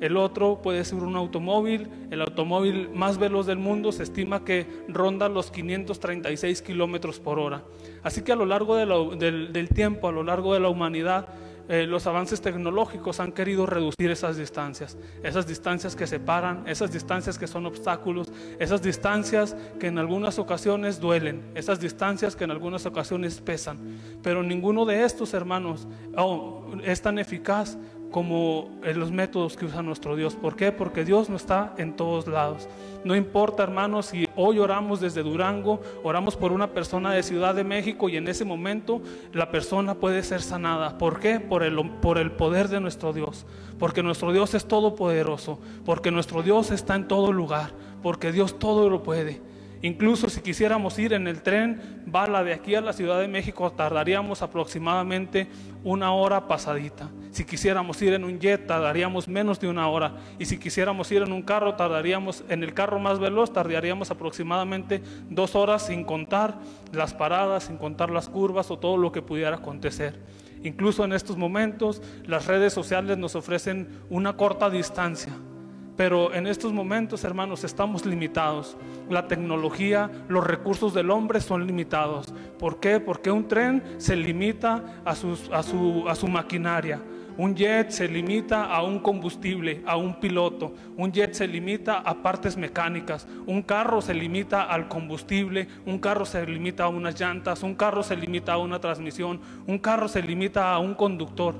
El 0.00 0.16
otro 0.16 0.60
puede 0.62 0.84
ser 0.84 0.98
un 0.98 1.16
automóvil. 1.16 1.88
El 2.10 2.20
automóvil 2.20 2.90
más 2.90 3.18
veloz 3.18 3.46
del 3.46 3.58
mundo 3.58 3.90
se 3.92 4.04
estima 4.04 4.44
que 4.44 4.66
ronda 4.88 5.28
los 5.28 5.50
536 5.50 6.62
kilómetros 6.62 7.18
por 7.18 7.38
hora. 7.38 7.62
Así 8.02 8.22
que 8.22 8.32
a 8.32 8.36
lo 8.36 8.46
largo 8.46 8.76
del 8.76 9.68
tiempo, 9.74 10.06
a 10.06 10.12
lo 10.12 10.22
largo 10.22 10.54
de 10.54 10.60
la 10.60 10.68
humanidad, 10.68 11.28
eh, 11.68 11.86
los 11.86 12.06
avances 12.06 12.40
tecnológicos 12.40 13.20
han 13.20 13.32
querido 13.32 13.66
reducir 13.66 14.10
esas 14.10 14.36
distancias, 14.36 14.96
esas 15.22 15.46
distancias 15.46 15.94
que 15.94 16.06
separan, 16.06 16.66
esas 16.66 16.92
distancias 16.92 17.38
que 17.38 17.46
son 17.46 17.66
obstáculos, 17.66 18.28
esas 18.58 18.82
distancias 18.82 19.56
que 19.78 19.88
en 19.88 19.98
algunas 19.98 20.38
ocasiones 20.38 21.00
duelen, 21.00 21.42
esas 21.54 21.80
distancias 21.80 22.36
que 22.36 22.44
en 22.44 22.50
algunas 22.50 22.86
ocasiones 22.86 23.40
pesan. 23.40 23.98
Pero 24.22 24.42
ninguno 24.42 24.84
de 24.84 25.04
estos 25.04 25.34
hermanos 25.34 25.86
es 26.84 27.02
tan 27.02 27.18
eficaz 27.18 27.76
como 28.10 28.70
en 28.84 28.98
los 28.98 29.10
métodos 29.10 29.56
que 29.56 29.66
usa 29.66 29.82
nuestro 29.82 30.16
Dios. 30.16 30.34
¿Por 30.34 30.56
qué? 30.56 30.72
Porque 30.72 31.04
Dios 31.04 31.28
no 31.28 31.36
está 31.36 31.74
en 31.76 31.94
todos 31.94 32.26
lados. 32.26 32.68
No 33.04 33.14
importa, 33.14 33.62
hermanos, 33.62 34.06
si 34.06 34.26
hoy 34.34 34.58
oramos 34.58 35.00
desde 35.00 35.22
Durango, 35.22 35.80
oramos 36.02 36.36
por 36.36 36.52
una 36.52 36.72
persona 36.72 37.12
de 37.12 37.22
Ciudad 37.22 37.54
de 37.54 37.64
México 37.64 38.08
y 38.08 38.16
en 38.16 38.26
ese 38.28 38.44
momento 38.44 39.00
la 39.32 39.50
persona 39.50 39.94
puede 39.94 40.22
ser 40.22 40.42
sanada. 40.42 40.98
¿Por 40.98 41.20
qué? 41.20 41.38
Por 41.38 41.62
el, 41.62 41.76
por 42.00 42.18
el 42.18 42.32
poder 42.32 42.68
de 42.68 42.80
nuestro 42.80 43.12
Dios. 43.12 43.46
Porque 43.78 44.02
nuestro 44.02 44.32
Dios 44.32 44.54
es 44.54 44.66
todopoderoso. 44.66 45.58
Porque 45.84 46.10
nuestro 46.10 46.42
Dios 46.42 46.70
está 46.70 46.96
en 46.96 47.08
todo 47.08 47.32
lugar. 47.32 47.70
Porque 48.02 48.32
Dios 48.32 48.58
todo 48.58 48.88
lo 48.88 49.02
puede. 49.02 49.40
Incluso 49.82 50.28
si 50.28 50.40
quisiéramos 50.40 50.98
ir 50.98 51.12
en 51.12 51.28
el 51.28 51.42
tren 51.42 52.02
bala 52.06 52.42
de 52.42 52.52
aquí 52.52 52.74
a 52.74 52.80
la 52.80 52.92
Ciudad 52.92 53.20
de 53.20 53.28
México, 53.28 53.70
tardaríamos 53.70 54.42
aproximadamente 54.42 55.46
una 55.84 56.12
hora 56.12 56.48
pasadita. 56.48 57.08
Si 57.30 57.44
quisiéramos 57.44 58.00
ir 58.02 58.14
en 58.14 58.24
un 58.24 58.40
jet, 58.40 58.66
tardaríamos 58.66 59.28
menos 59.28 59.60
de 59.60 59.68
una 59.68 59.88
hora. 59.88 60.16
Y 60.38 60.46
si 60.46 60.58
quisiéramos 60.58 61.12
ir 61.12 61.22
en 61.22 61.32
un 61.32 61.42
carro, 61.42 61.74
tardaríamos, 61.76 62.44
en 62.48 62.64
el 62.64 62.74
carro 62.74 62.98
más 62.98 63.20
veloz, 63.20 63.52
tardaríamos 63.52 64.10
aproximadamente 64.10 65.00
dos 65.30 65.54
horas 65.54 65.86
sin 65.86 66.02
contar 66.02 66.58
las 66.92 67.14
paradas, 67.14 67.64
sin 67.64 67.76
contar 67.76 68.10
las 68.10 68.28
curvas 68.28 68.70
o 68.72 68.78
todo 68.78 68.96
lo 68.96 69.12
que 69.12 69.22
pudiera 69.22 69.56
acontecer. 69.56 70.18
Incluso 70.64 71.04
en 71.04 71.12
estos 71.12 71.36
momentos, 71.36 72.02
las 72.26 72.46
redes 72.46 72.72
sociales 72.72 73.16
nos 73.16 73.36
ofrecen 73.36 73.88
una 74.10 74.36
corta 74.36 74.70
distancia 74.70 75.32
pero 75.98 76.32
en 76.32 76.46
estos 76.46 76.72
momentos, 76.72 77.24
hermanos, 77.24 77.64
estamos 77.64 78.06
limitados. 78.06 78.76
La 79.10 79.26
tecnología, 79.26 80.08
los 80.28 80.46
recursos 80.46 80.94
del 80.94 81.10
hombre 81.10 81.40
son 81.40 81.66
limitados. 81.66 82.32
¿Por 82.56 82.78
qué? 82.78 83.00
Porque 83.00 83.32
un 83.32 83.48
tren 83.48 83.82
se 83.98 84.14
limita 84.14 85.02
a, 85.04 85.10
a, 85.10 85.14
su, 85.16 86.04
a 86.08 86.14
su 86.14 86.28
maquinaria. 86.28 87.02
Un 87.36 87.54
jet 87.54 87.90
se 87.90 88.08
limita 88.08 88.64
a 88.64 88.82
un 88.82 88.98
combustible, 89.00 89.82
a 89.86 89.96
un 89.96 90.18
piloto. 90.18 90.72
Un 90.96 91.12
jet 91.12 91.34
se 91.34 91.46
limita 91.46 91.98
a 91.98 92.22
partes 92.22 92.56
mecánicas. 92.56 93.26
Un 93.46 93.62
carro 93.62 94.00
se 94.00 94.12
limita 94.12 94.62
al 94.62 94.88
combustible. 94.88 95.68
Un 95.86 95.98
carro 95.98 96.24
se 96.24 96.44
limita 96.46 96.84
a 96.84 96.88
unas 96.88 97.18
llantas. 97.18 97.62
Un 97.62 97.76
carro 97.76 98.04
se 98.04 98.16
limita 98.16 98.54
a 98.54 98.58
una 98.58 98.80
transmisión. 98.80 99.40
Un 99.66 99.78
carro 99.78 100.08
se 100.08 100.22
limita 100.22 100.72
a 100.72 100.78
un 100.80 100.94
conductor. 100.94 101.54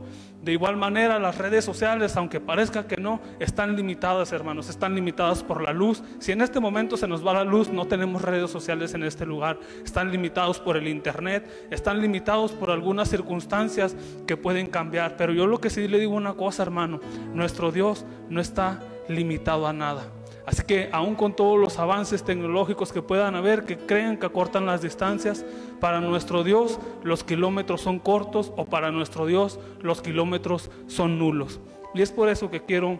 De 0.49 0.55
igual 0.55 0.79
manera, 0.79 1.19
las 1.19 1.37
redes 1.37 1.63
sociales, 1.63 2.17
aunque 2.17 2.41
parezca 2.41 2.87
que 2.87 2.97
no, 2.97 3.21
están 3.39 3.77
limitadas, 3.77 4.33
hermanos, 4.33 4.71
están 4.71 4.95
limitadas 4.95 5.43
por 5.43 5.61
la 5.63 5.75
luz. 5.75 6.03
Si 6.21 6.33
en 6.33 6.41
este 6.41 6.59
momento 6.59 6.97
se 6.97 7.07
nos 7.07 7.23
va 7.23 7.35
la 7.35 7.45
luz, 7.45 7.69
no 7.69 7.87
tenemos 7.87 8.23
redes 8.23 8.51
sociales 8.51 8.95
en 8.95 9.03
este 9.03 9.27
lugar. 9.27 9.61
Están 9.85 10.11
limitados 10.11 10.59
por 10.59 10.79
el 10.79 10.89
Internet, 10.89 11.69
están 11.71 12.01
limitados 12.01 12.53
por 12.53 12.71
algunas 12.71 13.11
circunstancias 13.11 13.95
que 14.27 14.39
pueden 14.39 14.69
cambiar. 14.69 15.19
Pero 15.19 15.35
yo 15.35 15.47
lo 15.47 15.61
que 15.61 15.69
sí 15.69 15.87
le 15.87 15.99
digo 15.99 16.15
una 16.15 16.33
cosa, 16.33 16.63
hermano, 16.63 16.99
nuestro 17.35 17.71
Dios 17.71 18.07
no 18.31 18.41
está 18.41 18.81
limitado 19.07 19.67
a 19.67 19.75
nada. 19.75 20.18
Así 20.49 20.63
que 20.63 20.89
aún 20.93 21.15
con 21.15 21.37
todos 21.37 21.61
los 21.61 21.79
avances 21.79 22.25
tecnológicos 22.25 22.91
que 22.91 23.03
puedan 23.03 23.35
haber, 23.35 23.67
que 23.67 23.77
crean 23.77 24.17
que 24.17 24.25
acortan 24.25 24.65
las 24.65 24.81
distancias, 24.81 25.45
para 25.79 26.01
nuestro 26.01 26.43
Dios 26.43 26.81
los 27.03 27.23
kilómetros 27.23 27.83
son 27.83 27.99
cortos 27.99 28.51
o 28.57 28.65
para 28.65 28.91
nuestro 28.91 29.27
Dios 29.27 29.61
los 29.83 30.01
kilómetros 30.01 30.71
son 30.87 31.19
nulos. 31.19 31.61
Y 31.95 32.01
es 32.01 32.13
por 32.13 32.31
eso 32.31 32.51
que 32.51 32.65
quiero 32.65 32.99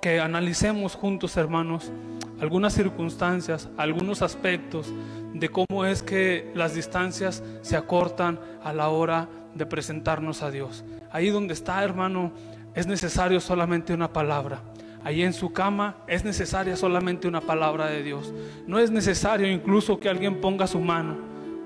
que 0.00 0.18
analicemos 0.18 0.96
juntos, 0.96 1.36
hermanos, 1.36 1.92
algunas 2.40 2.72
circunstancias, 2.72 3.68
algunos 3.76 4.20
aspectos 4.20 4.92
de 5.34 5.50
cómo 5.50 5.84
es 5.84 6.02
que 6.02 6.50
las 6.56 6.74
distancias 6.74 7.44
se 7.60 7.76
acortan 7.76 8.40
a 8.64 8.72
la 8.72 8.88
hora 8.88 9.28
de 9.54 9.66
presentarnos 9.66 10.42
a 10.42 10.50
Dios. 10.50 10.84
Ahí 11.12 11.30
donde 11.30 11.54
está, 11.54 11.84
hermano, 11.84 12.32
es 12.74 12.88
necesario 12.88 13.38
solamente 13.38 13.94
una 13.94 14.12
palabra. 14.12 14.62
Ahí 15.04 15.22
en 15.22 15.32
su 15.32 15.52
cama 15.52 15.96
es 16.06 16.24
necesaria 16.24 16.76
solamente 16.76 17.26
una 17.26 17.40
palabra 17.40 17.86
de 17.86 18.02
Dios. 18.02 18.32
No 18.66 18.78
es 18.78 18.90
necesario 18.90 19.50
incluso 19.50 19.98
que 19.98 20.08
alguien 20.08 20.40
ponga 20.40 20.66
su 20.66 20.80
mano. 20.80 21.16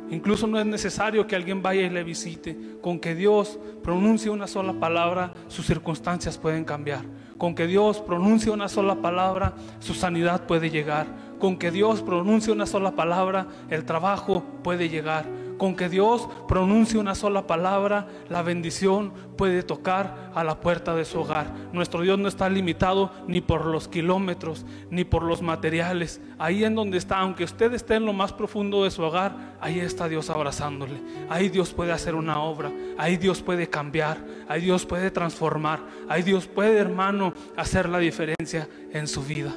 Incluso 0.08 0.46
no 0.46 0.58
es 0.58 0.66
necesario 0.66 1.26
que 1.26 1.36
alguien 1.36 1.62
vaya 1.62 1.82
y 1.82 1.90
le 1.90 2.04
visite. 2.04 2.56
Con 2.80 2.98
que 3.00 3.14
Dios 3.14 3.58
pronuncie 3.82 4.30
una 4.30 4.46
sola 4.46 4.72
palabra, 4.74 5.34
sus 5.48 5.66
circunstancias 5.66 6.38
pueden 6.38 6.64
cambiar. 6.64 7.04
Con 7.36 7.54
que 7.54 7.66
Dios 7.66 8.00
pronuncie 8.00 8.52
una 8.52 8.68
sola 8.68 8.96
palabra, 9.02 9.54
su 9.80 9.94
sanidad 9.94 10.46
puede 10.46 10.70
llegar. 10.70 11.06
Con 11.38 11.58
que 11.58 11.70
Dios 11.70 12.02
pronuncie 12.02 12.52
una 12.52 12.66
sola 12.66 12.92
palabra, 12.92 13.48
el 13.68 13.84
trabajo 13.84 14.44
puede 14.62 14.88
llegar 14.88 15.26
con 15.58 15.76
que 15.76 15.88
Dios 15.88 16.28
pronuncie 16.48 16.98
una 16.98 17.14
sola 17.14 17.46
palabra, 17.46 18.08
la 18.28 18.42
bendición 18.42 19.12
puede 19.36 19.62
tocar 19.62 20.30
a 20.34 20.44
la 20.44 20.60
puerta 20.60 20.94
de 20.94 21.04
su 21.04 21.20
hogar. 21.20 21.52
Nuestro 21.72 22.02
Dios 22.02 22.18
no 22.18 22.28
está 22.28 22.48
limitado 22.48 23.10
ni 23.26 23.40
por 23.40 23.66
los 23.66 23.88
kilómetros, 23.88 24.64
ni 24.90 25.04
por 25.04 25.22
los 25.22 25.42
materiales. 25.42 26.20
Ahí 26.38 26.64
en 26.64 26.74
donde 26.74 26.98
está, 26.98 27.18
aunque 27.18 27.44
usted 27.44 27.72
esté 27.74 27.94
en 27.94 28.06
lo 28.06 28.12
más 28.12 28.32
profundo 28.32 28.84
de 28.84 28.90
su 28.90 29.02
hogar, 29.02 29.56
ahí 29.60 29.80
está 29.80 30.08
Dios 30.08 30.30
abrazándole. 30.30 31.00
Ahí 31.28 31.48
Dios 31.48 31.72
puede 31.72 31.92
hacer 31.92 32.14
una 32.14 32.40
obra. 32.40 32.70
Ahí 32.98 33.16
Dios 33.16 33.42
puede 33.42 33.68
cambiar. 33.68 34.18
Ahí 34.48 34.62
Dios 34.62 34.86
puede 34.86 35.10
transformar. 35.10 35.80
Ahí 36.08 36.22
Dios 36.22 36.46
puede, 36.46 36.78
hermano, 36.78 37.32
hacer 37.56 37.88
la 37.88 37.98
diferencia 37.98 38.68
en 38.92 39.06
su 39.06 39.22
vida. 39.22 39.54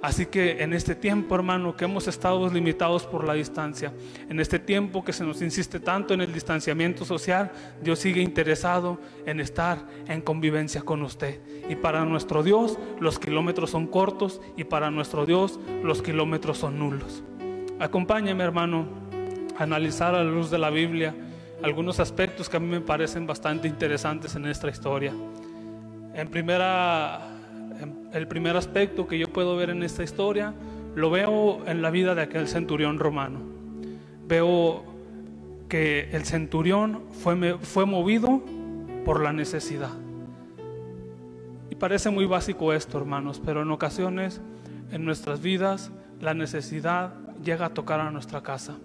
Así 0.00 0.26
que 0.26 0.62
en 0.62 0.72
este 0.72 0.94
tiempo, 0.94 1.34
hermano, 1.34 1.76
que 1.76 1.84
hemos 1.84 2.06
estado 2.06 2.48
limitados 2.48 3.04
por 3.04 3.24
la 3.24 3.34
distancia, 3.34 3.92
en 4.28 4.38
este 4.38 4.60
tiempo 4.60 5.04
que 5.04 5.12
se 5.12 5.24
nos 5.24 5.42
insiste 5.42 5.80
tanto 5.80 6.14
en 6.14 6.20
el 6.20 6.32
distanciamiento 6.32 7.04
social, 7.04 7.50
Dios 7.82 7.98
sigue 7.98 8.22
interesado 8.22 9.00
en 9.26 9.40
estar 9.40 9.78
en 10.06 10.20
convivencia 10.20 10.82
con 10.82 11.02
usted. 11.02 11.40
Y 11.68 11.74
para 11.74 12.04
nuestro 12.04 12.44
Dios 12.44 12.78
los 13.00 13.18
kilómetros 13.18 13.70
son 13.70 13.88
cortos 13.88 14.40
y 14.56 14.64
para 14.64 14.90
nuestro 14.92 15.26
Dios 15.26 15.58
los 15.82 16.00
kilómetros 16.00 16.58
son 16.58 16.78
nulos. 16.78 17.24
Acompáñame, 17.80 18.44
hermano, 18.44 18.86
a 19.58 19.64
analizar 19.64 20.14
a 20.14 20.22
la 20.22 20.30
luz 20.30 20.48
de 20.48 20.58
la 20.58 20.70
Biblia 20.70 21.12
algunos 21.60 21.98
aspectos 21.98 22.48
que 22.48 22.56
a 22.56 22.60
mí 22.60 22.68
me 22.68 22.80
parecen 22.80 23.26
bastante 23.26 23.66
interesantes 23.66 24.36
en 24.36 24.46
esta 24.46 24.68
historia. 24.68 25.12
En 26.14 26.28
primera 26.28 27.37
el 28.12 28.26
primer 28.26 28.56
aspecto 28.56 29.06
que 29.06 29.18
yo 29.18 29.28
puedo 29.28 29.56
ver 29.56 29.70
en 29.70 29.82
esta 29.82 30.02
historia 30.02 30.54
lo 30.94 31.10
veo 31.10 31.66
en 31.66 31.82
la 31.82 31.90
vida 31.90 32.14
de 32.14 32.22
aquel 32.22 32.48
centurión 32.48 32.98
romano. 32.98 33.40
Veo 34.26 34.84
que 35.68 36.08
el 36.12 36.24
centurión 36.24 37.02
fue, 37.10 37.58
fue 37.58 37.86
movido 37.86 38.42
por 39.04 39.22
la 39.22 39.32
necesidad. 39.32 39.90
Y 41.70 41.74
parece 41.74 42.10
muy 42.10 42.24
básico 42.24 42.72
esto, 42.72 42.98
hermanos, 42.98 43.40
pero 43.44 43.62
en 43.62 43.70
ocasiones 43.70 44.40
en 44.90 45.04
nuestras 45.04 45.40
vidas 45.40 45.90
la 46.20 46.34
necesidad 46.34 47.14
llega 47.44 47.66
a 47.66 47.74
tocar 47.74 48.00
a 48.00 48.10
nuestra 48.10 48.42
casa. 48.42 48.76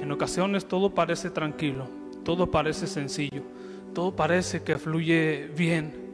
En 0.00 0.10
ocasiones 0.10 0.66
todo 0.66 0.94
parece 0.94 1.30
tranquilo, 1.30 1.88
todo 2.24 2.50
parece 2.50 2.86
sencillo, 2.86 3.42
todo 3.94 4.16
parece 4.16 4.62
que 4.62 4.78
fluye 4.78 5.50
bien, 5.56 6.05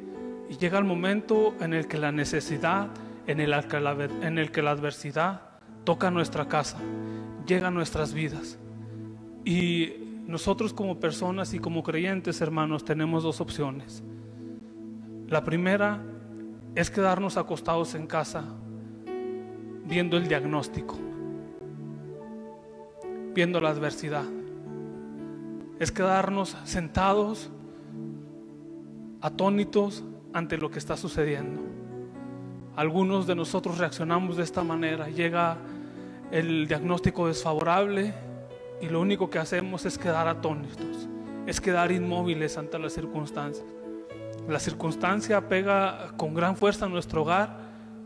y 0.52 0.58
llega 0.58 0.78
el 0.78 0.84
momento 0.84 1.54
en 1.60 1.72
el 1.72 1.88
que 1.88 1.96
la 1.96 2.12
necesidad, 2.12 2.88
en 3.26 3.40
el, 3.40 3.58
que 3.68 3.80
la, 3.80 3.92
en 4.20 4.36
el 4.36 4.52
que 4.52 4.60
la 4.60 4.72
adversidad 4.72 5.40
toca 5.84 6.10
nuestra 6.10 6.46
casa, 6.46 6.76
llega 7.46 7.68
a 7.68 7.70
nuestras 7.70 8.12
vidas. 8.12 8.58
Y 9.46 9.94
nosotros 10.26 10.74
como 10.74 11.00
personas 11.00 11.54
y 11.54 11.58
como 11.58 11.82
creyentes, 11.82 12.42
hermanos, 12.42 12.84
tenemos 12.84 13.22
dos 13.22 13.40
opciones. 13.40 14.02
La 15.28 15.42
primera 15.42 16.02
es 16.74 16.90
quedarnos 16.90 17.38
acostados 17.38 17.94
en 17.94 18.06
casa 18.06 18.44
viendo 19.86 20.18
el 20.18 20.28
diagnóstico, 20.28 20.98
viendo 23.34 23.58
la 23.58 23.70
adversidad. 23.70 24.26
Es 25.78 25.90
quedarnos 25.90 26.58
sentados, 26.64 27.48
atónitos, 29.22 30.04
ante 30.32 30.56
lo 30.58 30.70
que 30.70 30.78
está 30.78 30.96
sucediendo. 30.96 31.60
Algunos 32.76 33.26
de 33.26 33.34
nosotros 33.34 33.78
reaccionamos 33.78 34.36
de 34.36 34.44
esta 34.44 34.62
manera. 34.62 35.08
Llega 35.08 35.58
el 36.30 36.66
diagnóstico 36.66 37.28
desfavorable 37.28 38.14
y 38.80 38.88
lo 38.88 39.00
único 39.00 39.28
que 39.28 39.38
hacemos 39.38 39.84
es 39.84 39.98
quedar 39.98 40.26
atónitos, 40.26 41.08
es 41.46 41.60
quedar 41.60 41.92
inmóviles 41.92 42.56
ante 42.56 42.78
las 42.78 42.94
circunstancias. 42.94 43.66
La 44.48 44.58
circunstancia 44.58 45.48
pega 45.48 46.14
con 46.16 46.34
gran 46.34 46.56
fuerza 46.56 46.86
a 46.86 46.88
nuestro 46.88 47.22
hogar 47.22 47.60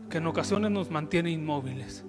que 0.09 0.17
en 0.17 0.27
ocasiones 0.27 0.69
nos 0.71 0.91
mantiene 0.91 1.31
inmóviles. 1.31 2.05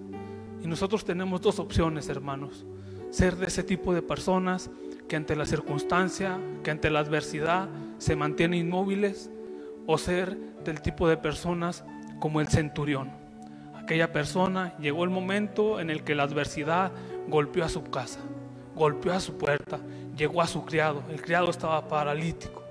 Y 0.63 0.67
nosotros 0.67 1.05
tenemos 1.05 1.41
dos 1.41 1.59
opciones, 1.61 2.09
hermanos. 2.09 2.67
Ser 3.11 3.37
de 3.37 3.47
ese 3.47 3.63
tipo 3.63 3.95
de 3.95 4.03
personas 4.03 4.71
que 5.09 5.17
ante 5.17 5.35
la 5.35 5.47
circunstancia, 5.47 6.39
que 6.63 6.71
ante 6.71 6.91
la 6.91 6.99
adversidad 6.99 7.69
se 7.99 8.17
mantienen 8.17 8.67
inmóviles 8.67 9.31
o 9.91 9.97
ser 9.97 10.37
del 10.65 10.83
tipo 10.83 11.09
de 11.09 11.17
personas 11.17 11.83
como 12.21 12.43
el 12.43 12.49
centurión. 12.49 13.11
Aquella 13.75 14.13
persona 14.13 14.77
llegó 14.79 15.03
el 15.03 15.09
momento 15.09 15.81
en 15.81 15.89
el 15.89 16.05
que 16.05 16.15
la 16.15 16.25
adversidad 16.25 16.93
golpeó 17.27 17.65
a 17.65 17.71
su 17.71 17.85
casa, 17.85 18.21
golpeó 18.75 19.15
a 19.15 19.21
su 19.21 19.39
puerta, 19.39 19.81
llegó 20.15 20.43
a 20.43 20.47
su 20.47 20.67
criado, 20.67 21.03
el 21.09 21.23
criado 21.23 21.49
estaba 21.49 21.89
paralítico. 21.89 22.63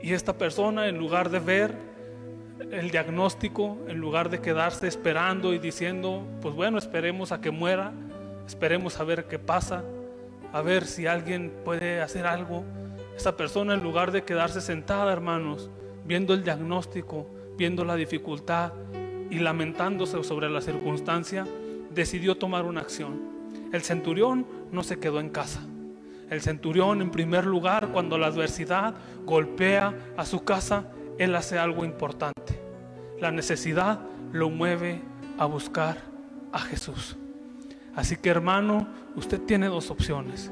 Y 0.00 0.12
esta 0.12 0.38
persona 0.38 0.86
en 0.86 0.96
lugar 0.96 1.28
de 1.28 1.40
ver 1.40 1.74
el 2.70 2.92
diagnóstico, 2.92 3.78
en 3.88 3.98
lugar 3.98 4.30
de 4.30 4.40
quedarse 4.40 4.86
esperando 4.86 5.52
y 5.52 5.58
diciendo, 5.58 6.24
pues 6.40 6.54
bueno, 6.54 6.78
esperemos 6.78 7.32
a 7.32 7.40
que 7.40 7.50
muera, 7.50 7.92
esperemos 8.46 9.00
a 9.00 9.04
ver 9.04 9.24
qué 9.24 9.40
pasa, 9.40 9.82
a 10.52 10.62
ver 10.62 10.86
si 10.86 11.08
alguien 11.08 11.52
puede 11.64 12.00
hacer 12.00 12.28
algo. 12.28 12.62
Esta 13.16 13.36
persona 13.36 13.74
en 13.74 13.82
lugar 13.82 14.12
de 14.12 14.22
quedarse 14.22 14.60
sentada, 14.60 15.12
hermanos, 15.12 15.68
viendo 16.04 16.34
el 16.34 16.44
diagnóstico, 16.44 17.26
viendo 17.56 17.84
la 17.84 17.96
dificultad 17.96 18.72
y 19.30 19.38
lamentándose 19.38 20.22
sobre 20.24 20.50
la 20.50 20.60
circunstancia, 20.60 21.46
decidió 21.90 22.36
tomar 22.36 22.64
una 22.64 22.80
acción. 22.80 23.20
El 23.72 23.82
centurión 23.82 24.46
no 24.70 24.82
se 24.82 24.98
quedó 24.98 25.20
en 25.20 25.30
casa. 25.30 25.60
El 26.30 26.40
centurión, 26.40 27.02
en 27.02 27.10
primer 27.10 27.44
lugar, 27.46 27.88
cuando 27.92 28.18
la 28.18 28.28
adversidad 28.28 28.94
golpea 29.24 29.94
a 30.16 30.24
su 30.24 30.44
casa, 30.44 30.90
él 31.18 31.34
hace 31.34 31.58
algo 31.58 31.84
importante. 31.84 32.58
La 33.20 33.30
necesidad 33.30 34.00
lo 34.32 34.50
mueve 34.50 35.02
a 35.38 35.46
buscar 35.46 35.98
a 36.52 36.58
Jesús. 36.58 37.16
Así 37.94 38.16
que 38.16 38.30
hermano, 38.30 38.88
usted 39.16 39.40
tiene 39.40 39.66
dos 39.66 39.90
opciones. 39.90 40.50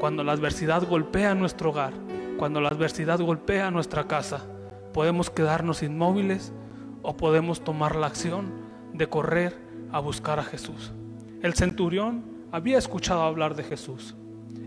Cuando 0.00 0.24
la 0.24 0.32
adversidad 0.32 0.86
golpea 0.86 1.34
nuestro 1.34 1.70
hogar, 1.70 1.92
cuando 2.36 2.60
la 2.60 2.70
adversidad 2.70 3.20
golpea 3.20 3.70
nuestra 3.70 4.08
casa, 4.08 4.44
podemos 4.92 5.30
quedarnos 5.30 5.82
inmóviles 5.82 6.52
o 7.02 7.16
podemos 7.16 7.64
tomar 7.64 7.96
la 7.96 8.06
acción 8.06 8.52
de 8.92 9.08
correr 9.08 9.56
a 9.90 9.98
buscar 10.00 10.38
a 10.38 10.44
Jesús. 10.44 10.92
El 11.42 11.54
centurión 11.54 12.24
había 12.52 12.78
escuchado 12.78 13.22
hablar 13.22 13.56
de 13.56 13.64
Jesús. 13.64 14.14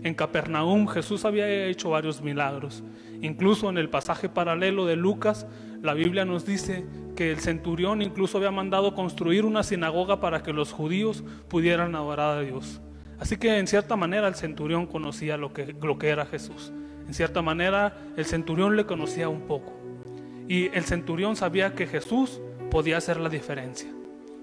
En 0.02 0.14
Capernaum 0.14 0.86
Jesús 0.86 1.24
había 1.24 1.66
hecho 1.66 1.90
varios 1.90 2.20
milagros. 2.20 2.84
Incluso 3.22 3.70
en 3.70 3.78
el 3.78 3.88
pasaje 3.88 4.28
paralelo 4.28 4.84
de 4.84 4.96
Lucas, 4.96 5.46
la 5.82 5.94
Biblia 5.94 6.24
nos 6.24 6.44
dice 6.44 6.86
que 7.16 7.30
el 7.30 7.38
centurión 7.38 8.02
incluso 8.02 8.38
había 8.38 8.50
mandado 8.50 8.94
construir 8.94 9.44
una 9.44 9.62
sinagoga 9.62 10.20
para 10.20 10.42
que 10.42 10.52
los 10.52 10.72
judíos 10.72 11.24
pudieran 11.48 11.94
adorar 11.94 12.38
a 12.38 12.40
Dios. 12.42 12.80
Así 13.18 13.36
que 13.36 13.58
en 13.58 13.66
cierta 13.66 13.96
manera 13.96 14.28
el 14.28 14.34
centurión 14.34 14.86
conocía 14.86 15.36
lo 15.36 15.52
que, 15.52 15.74
lo 15.80 15.98
que 15.98 16.08
era 16.08 16.26
Jesús. 16.26 16.72
En 17.06 17.14
cierta 17.14 17.40
manera 17.40 17.96
el 18.16 18.26
centurión 18.26 18.76
le 18.76 18.84
conocía 18.84 19.28
un 19.28 19.42
poco. 19.42 19.85
Y 20.48 20.66
el 20.76 20.84
centurión 20.84 21.36
sabía 21.36 21.74
que 21.74 21.86
Jesús 21.86 22.40
podía 22.70 22.98
hacer 22.98 23.18
la 23.18 23.28
diferencia. 23.28 23.88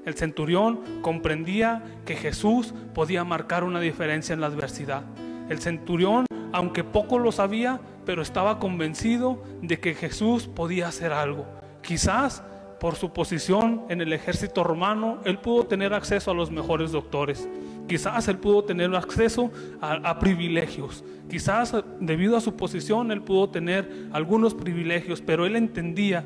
El 0.06 0.16
centurión 0.16 0.82
comprendía 1.02 1.84
que 2.06 2.16
Jesús 2.16 2.74
podía 2.94 3.24
marcar 3.24 3.64
una 3.64 3.80
diferencia 3.80 4.34
en 4.34 4.42
la 4.42 4.48
adversidad. 4.48 5.04
El 5.50 5.60
centurión, 5.60 6.26
aunque 6.52 6.84
poco 6.84 7.20
lo 7.20 7.32
sabía, 7.32 7.80
pero 8.06 8.22
estaba 8.22 8.60
convencido 8.60 9.44
de 9.62 9.80
que 9.80 9.94
Jesús 9.94 10.48
podía 10.48 10.88
hacer 10.88 11.14
algo. 11.14 11.46
Quizás 11.82 12.44
por 12.84 12.96
su 12.96 13.14
posición 13.14 13.84
en 13.88 14.02
el 14.02 14.12
ejército 14.12 14.62
romano, 14.62 15.20
él 15.24 15.38
pudo 15.38 15.66
tener 15.66 15.94
acceso 15.94 16.32
a 16.32 16.34
los 16.34 16.52
mejores 16.52 16.92
doctores. 16.92 17.48
Quizás 17.88 18.28
él 18.28 18.38
pudo 18.38 18.66
tener 18.66 18.94
acceso 18.94 19.52
a, 19.80 20.20
privilegios. 20.20 21.02
Quizás 21.30 21.76
debido 22.00 22.38
a 22.38 22.42
su 22.42 22.56
posición 22.56 23.12
él 23.12 23.22
pudo 23.22 23.50
tener 23.50 24.08
algunos 24.12 24.54
privilegios, 24.54 25.22
pero 25.22 25.46
él 25.46 25.56
entendía 25.56 26.26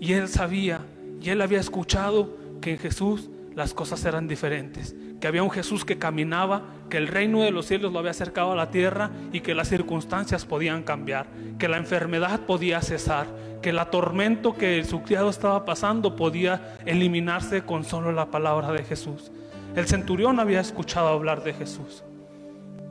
y 0.00 0.14
él 0.14 0.28
sabía 0.28 0.80
y 1.20 1.30
él 1.30 1.42
había 1.42 1.60
escuchado 1.60 2.36
que 2.60 2.72
en 2.72 2.78
Jesús 2.78 3.30
las 3.54 3.74
cosas 3.74 4.04
eran 4.04 4.26
diferentes, 4.28 4.94
que 5.20 5.26
había 5.26 5.42
un 5.42 5.50
Jesús 5.50 5.84
que 5.84 5.98
caminaba, 5.98 6.62
que 6.88 6.96
el 6.96 7.08
reino 7.08 7.42
de 7.42 7.50
los 7.50 7.66
cielos 7.66 7.92
lo 7.92 7.98
había 7.98 8.12
acercado 8.12 8.52
a 8.52 8.56
la 8.56 8.70
tierra 8.70 9.10
y 9.32 9.40
que 9.40 9.54
las 9.54 9.68
circunstancias 9.68 10.46
podían 10.46 10.82
cambiar, 10.82 11.26
que 11.58 11.68
la 11.68 11.76
enfermedad 11.76 12.40
podía 12.40 12.80
cesar, 12.80 13.26
que 13.60 13.70
el 13.70 13.78
atormento 13.78 14.56
que 14.56 14.82
su 14.84 15.02
criado 15.02 15.28
estaba 15.28 15.64
pasando 15.64 16.16
podía 16.16 16.76
eliminarse 16.86 17.62
con 17.62 17.84
solo 17.84 18.12
la 18.12 18.30
palabra 18.30 18.72
de 18.72 18.84
Jesús. 18.84 19.30
El 19.76 19.86
centurión 19.86 20.40
había 20.40 20.60
escuchado 20.60 21.08
hablar 21.08 21.44
de 21.44 21.52
Jesús 21.52 22.02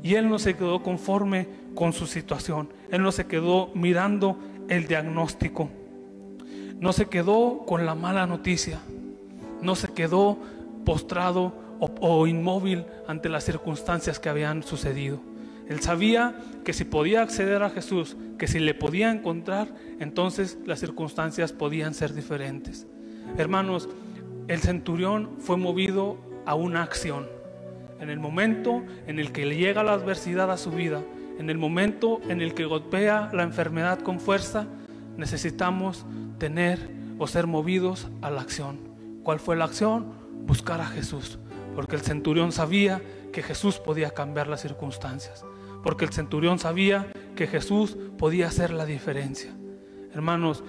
y 0.03 0.15
él 0.15 0.29
no 0.29 0.39
se 0.39 0.56
quedó 0.56 0.82
conforme 0.82 1.48
con 1.75 1.94
su 1.94 2.08
situación, 2.08 2.70
él 2.91 3.01
no 3.01 3.12
se 3.12 3.25
quedó 3.25 3.72
mirando 3.74 4.38
el 4.70 4.88
diagnóstico, 4.88 5.70
no 6.79 6.94
se 6.94 7.08
quedó 7.08 7.65
con 7.65 7.86
la 7.86 7.96
mala 7.96 8.25
noticia, 8.25 8.79
no 9.62 9.75
se 9.75 9.89
quedó 9.89 10.38
postrado 10.86 11.53
o, 11.79 12.27
inmóvil 12.27 12.86
ante 13.08 13.29
las 13.29 13.44
circunstancias 13.44 14.20
que 14.20 14.29
habían 14.29 14.63
sucedido. 14.63 15.22
Él 15.68 15.82
sabía 15.82 16.36
que 16.65 16.74
si 16.74 16.84
podía 16.84 17.22
acceder 17.22 17.62
a 17.63 17.70
Jesús, 17.70 18.18
que 18.38 18.48
si 18.48 18.60
le 18.60 18.74
podía 18.74 19.12
encontrar, 19.12 19.74
entonces 20.00 20.58
las 20.65 20.79
circunstancias 20.79 21.53
podían 21.53 21.94
ser 21.94 22.13
diferentes. 22.13 22.88
Hermanos, 23.38 23.88
el 24.48 24.60
centurión 24.62 25.29
fue 25.39 25.58
movido 25.58 26.18
a 26.46 26.56
una 26.56 26.82
acción. 26.82 27.27
En 28.00 28.10
el 28.10 28.20
momento 28.20 28.84
en 29.08 29.20
el 29.20 29.32
que 29.32 29.46
le 29.46 29.58
llega 29.58 29.84
la 29.84 29.94
adversidad 29.94 30.51
a 30.51 30.58
su 30.58 30.72
vida, 30.72 31.01
en 31.38 31.50
el 31.50 31.58
momento 31.58 32.20
en 32.27 32.41
el 32.41 32.53
que 32.53 32.65
golpea 32.65 33.29
la 33.34 33.44
enfermedad 33.44 34.00
con 34.00 34.20
fuerza, 34.20 34.68
necesitamos 35.18 36.06
tener 36.38 36.79
o 37.18 37.27
ser 37.27 37.48
movidos 37.48 38.08
a 38.22 38.29
la 38.29 38.41
acción. 38.41 38.77
¿Cuál 39.24 39.39
fue 39.39 39.56
la 39.56 39.65
acción? 39.65 40.20
buscar 40.50 40.82
a 40.82 40.88
Jesús, 40.88 41.38
porque 41.75 41.96
el 41.96 42.01
centurión 42.01 42.51
sabía 42.51 43.01
que 43.32 43.44
Jesús 43.44 43.77
podía 43.77 44.10
cambiar 44.10 44.48
las 44.48 44.62
circunstancias, 44.62 45.46
porque 45.84 46.06
el 46.06 46.12
centurión 46.12 46.58
sabía 46.58 47.08
que 47.36 47.46
Jesús 47.46 47.98
podía 48.18 48.48
hacer 48.48 48.72
la 48.72 48.86
diferencia. 48.86 49.51
Hermanos, 50.12 50.63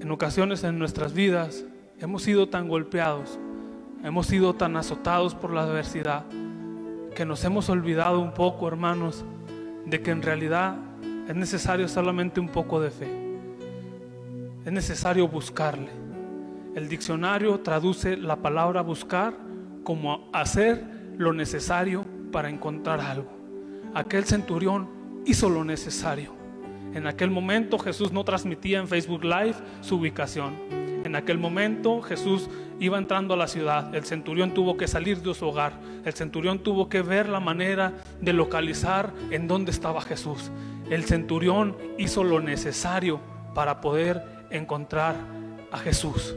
en 0.00 0.10
ocasiones 0.10 0.64
en 0.64 0.80
nuestras 0.80 1.14
vidas 1.14 1.64
hemos 2.00 2.22
sido 2.22 2.48
tan 2.48 2.68
golpeados, 2.68 3.38
hemos 4.02 4.26
sido 4.26 4.54
tan 4.54 4.76
azotados 4.76 5.34
por 5.34 5.52
la 5.52 5.62
adversidad, 5.62 6.24
que 7.14 7.24
nos 7.24 7.44
hemos 7.44 7.68
olvidado 7.68 8.20
un 8.20 8.32
poco, 8.32 8.68
hermanos, 8.68 9.24
de 9.86 10.02
que 10.02 10.10
en 10.10 10.22
realidad 10.22 10.76
es 11.28 11.34
necesario 11.34 11.88
solamente 11.88 12.40
un 12.40 12.48
poco 12.48 12.80
de 12.80 12.90
fe. 12.90 13.08
Es 14.64 14.72
necesario 14.72 15.28
buscarle. 15.28 15.90
El 16.74 16.88
diccionario 16.88 17.60
traduce 17.60 18.16
la 18.16 18.36
palabra 18.36 18.82
buscar 18.82 19.34
como 19.82 20.28
hacer 20.32 20.84
lo 21.16 21.32
necesario 21.32 22.04
para 22.32 22.50
encontrar 22.50 23.00
algo. 23.00 23.30
Aquel 23.94 24.24
centurión 24.24 24.88
hizo 25.24 25.48
lo 25.48 25.64
necesario. 25.64 26.32
En 26.92 27.06
aquel 27.06 27.30
momento 27.30 27.78
Jesús 27.78 28.12
no 28.12 28.24
transmitía 28.24 28.78
en 28.78 28.88
Facebook 28.88 29.24
Live 29.24 29.54
su 29.80 29.96
ubicación. 29.96 30.85
En 31.06 31.14
aquel 31.14 31.38
momento 31.38 32.02
Jesús 32.02 32.50
iba 32.80 32.98
entrando 32.98 33.34
a 33.34 33.36
la 33.36 33.46
ciudad. 33.46 33.94
El 33.94 34.04
centurión 34.04 34.52
tuvo 34.54 34.76
que 34.76 34.88
salir 34.88 35.22
de 35.22 35.32
su 35.34 35.46
hogar. 35.46 35.74
El 36.04 36.12
centurión 36.14 36.58
tuvo 36.58 36.88
que 36.88 37.00
ver 37.00 37.28
la 37.28 37.38
manera 37.38 37.92
de 38.20 38.32
localizar 38.32 39.12
en 39.30 39.46
dónde 39.46 39.70
estaba 39.70 40.02
Jesús. 40.02 40.50
El 40.90 41.04
centurión 41.04 41.76
hizo 41.96 42.24
lo 42.24 42.40
necesario 42.40 43.20
para 43.54 43.80
poder 43.80 44.20
encontrar 44.50 45.14
a 45.70 45.78
Jesús. 45.78 46.34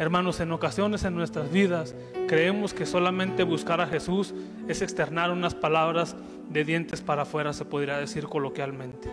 Hermanos, 0.00 0.40
en 0.40 0.50
ocasiones 0.50 1.04
en 1.04 1.14
nuestras 1.14 1.52
vidas 1.52 1.94
creemos 2.26 2.74
que 2.74 2.86
solamente 2.86 3.44
buscar 3.44 3.80
a 3.80 3.86
Jesús 3.86 4.34
es 4.66 4.82
externar 4.82 5.30
unas 5.30 5.54
palabras 5.54 6.16
de 6.50 6.64
dientes 6.64 7.00
para 7.00 7.22
afuera, 7.22 7.52
se 7.52 7.64
podría 7.64 7.98
decir 7.98 8.24
coloquialmente. 8.24 9.08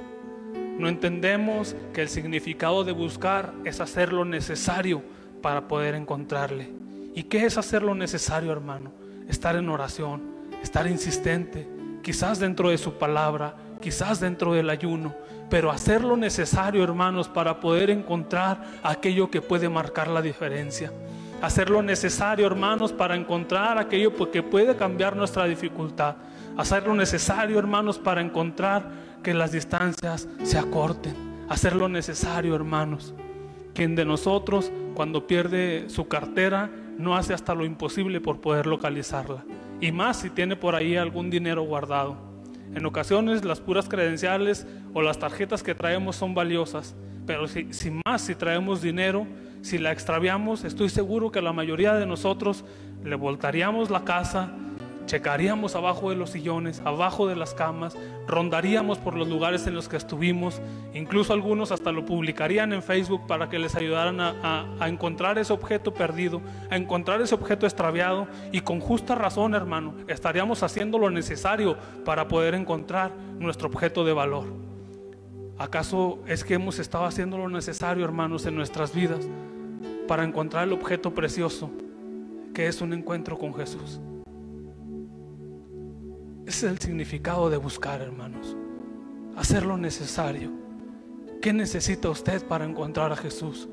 No 0.81 0.89
entendemos 0.89 1.75
que 1.93 2.01
el 2.01 2.09
significado 2.09 2.83
de 2.83 2.91
buscar 2.91 3.53
es 3.65 3.79
hacer 3.79 4.11
lo 4.11 4.25
necesario 4.25 5.03
para 5.39 5.67
poder 5.67 5.93
encontrarle. 5.93 6.71
¿Y 7.13 7.21
qué 7.25 7.45
es 7.45 7.59
hacer 7.59 7.83
lo 7.83 7.93
necesario, 7.93 8.51
hermano? 8.51 8.91
Estar 9.29 9.55
en 9.55 9.69
oración, 9.69 10.23
estar 10.63 10.87
insistente, 10.87 11.69
quizás 12.01 12.39
dentro 12.39 12.71
de 12.71 12.79
su 12.79 12.93
palabra, 12.93 13.53
quizás 13.79 14.19
dentro 14.19 14.53
del 14.53 14.71
ayuno, 14.71 15.13
pero 15.51 15.69
hacer 15.69 16.03
lo 16.03 16.17
necesario, 16.17 16.83
hermanos, 16.83 17.29
para 17.29 17.59
poder 17.59 17.91
encontrar 17.91 18.63
aquello 18.81 19.29
que 19.29 19.43
puede 19.43 19.69
marcar 19.69 20.07
la 20.07 20.23
diferencia. 20.23 20.91
Hacer 21.43 21.69
lo 21.69 21.83
necesario, 21.83 22.47
hermanos, 22.47 22.91
para 22.91 23.15
encontrar 23.15 23.77
aquello 23.77 24.13
que 24.31 24.41
puede 24.41 24.75
cambiar 24.75 25.15
nuestra 25.15 25.45
dificultad. 25.45 26.15
Hacer 26.57 26.87
lo 26.87 26.95
necesario, 26.95 27.59
hermanos, 27.59 27.99
para 27.99 28.19
encontrar 28.19 29.10
que 29.23 29.33
las 29.33 29.51
distancias 29.51 30.27
se 30.43 30.57
acorten. 30.57 31.15
Hacer 31.49 31.75
lo 31.75 31.89
necesario, 31.89 32.55
hermanos. 32.55 33.13
Quien 33.73 33.95
de 33.95 34.05
nosotros, 34.05 34.71
cuando 34.95 35.27
pierde 35.27 35.85
su 35.89 36.07
cartera, 36.07 36.69
no 36.97 37.15
hace 37.15 37.33
hasta 37.33 37.55
lo 37.55 37.65
imposible 37.65 38.21
por 38.21 38.41
poder 38.41 38.67
localizarla. 38.67 39.43
Y 39.79 39.91
más 39.91 40.17
si 40.17 40.29
tiene 40.29 40.55
por 40.55 40.75
ahí 40.75 40.95
algún 40.95 41.29
dinero 41.29 41.63
guardado. 41.63 42.17
En 42.73 42.85
ocasiones 42.85 43.43
las 43.43 43.59
puras 43.59 43.89
credenciales 43.89 44.65
o 44.93 45.01
las 45.01 45.19
tarjetas 45.19 45.63
que 45.63 45.75
traemos 45.75 46.15
son 46.15 46.33
valiosas, 46.33 46.95
pero 47.25 47.47
si, 47.47 47.67
más 48.05 48.21
si 48.21 48.35
traemos 48.35 48.81
dinero, 48.81 49.27
si 49.61 49.77
la 49.77 49.91
extraviamos, 49.91 50.63
estoy 50.63 50.89
seguro 50.89 51.31
que 51.31 51.41
la 51.41 51.53
mayoría 51.53 51.93
de 51.93 52.05
nosotros 52.05 52.63
le 53.03 53.15
voltaríamos 53.15 53.89
la 53.89 54.03
casa, 54.05 54.51
checaríamos 55.05 55.75
abajo 55.75 56.09
de 56.09 56.15
los 56.15 56.31
sillones, 56.31 56.81
abajo 56.85 57.27
de 57.27 57.35
las 57.35 57.53
camas, 57.53 57.97
rondaríamos 58.27 58.97
por 58.97 59.15
los 59.15 59.27
lugares 59.27 59.67
en 59.67 59.75
los 59.75 59.89
que 59.89 59.97
estuvimos, 59.97 60.61
incluso 60.93 61.33
algunos 61.33 61.71
hasta 61.71 61.91
lo 61.91 62.05
publicarían 62.05 62.73
en 62.73 62.83
Facebook 62.83 63.27
para 63.27 63.49
que 63.49 63.59
les 63.59 63.75
ayudaran 63.75 64.19
a, 64.19 64.87
encontrar 64.87 65.37
ese 65.37 65.53
objeto 65.53 65.93
perdido, 65.93 66.41
a 66.69 66.77
encontrar 66.77 67.21
ese 67.21 67.35
objeto 67.35 67.65
extraviado 67.65 68.27
y 68.51 68.61
con 68.61 68.79
justa 68.79 69.15
razón, 69.15 69.55
hermano, 69.55 69.95
estaríamos 70.07 70.63
haciendo 70.63 70.97
lo 70.97 71.09
necesario 71.09 71.77
para 72.05 72.27
poder 72.27 72.55
encontrar 72.55 73.11
nuestro 73.39 73.67
objeto 73.67 74.03
de 74.03 74.13
valor. 74.13 74.45
¿Acaso 75.57 76.19
es 76.27 76.43
que 76.43 76.55
hemos 76.55 76.79
estado 76.79 77.05
haciendo 77.05 77.37
lo 77.37 77.47
necesario, 77.47 78.03
hermanos, 78.03 78.45
en 78.45 78.55
nuestras 78.55 78.95
vidas 78.95 79.27
para 80.07 80.23
encontrar 80.23 80.67
el 80.67 80.73
objeto 80.73 81.13
precioso 81.13 81.69
que 82.53 82.67
es 82.67 82.81
un 82.81 82.93
encuentro 82.93 83.37
con 83.37 83.53
Jesús? 83.53 83.99
Ese 86.51 86.65
es 86.65 86.73
el 86.73 86.79
significado 86.79 87.49
de 87.49 87.55
buscar, 87.55 88.01
hermanos. 88.01 88.57
Hacer 89.37 89.65
lo 89.65 89.77
necesario. 89.77 90.51
¿Qué 91.41 91.53
necesita 91.53 92.09
usted 92.09 92.45
para 92.45 92.65
encontrar 92.65 93.13
a 93.13 93.15
Jesús? 93.15 93.69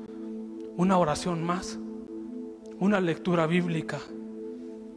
¿Una 0.77 0.97
oración 0.97 1.43
más? 1.43 1.77
¿Una 2.79 3.01
lectura 3.01 3.47
bíblica? 3.47 3.99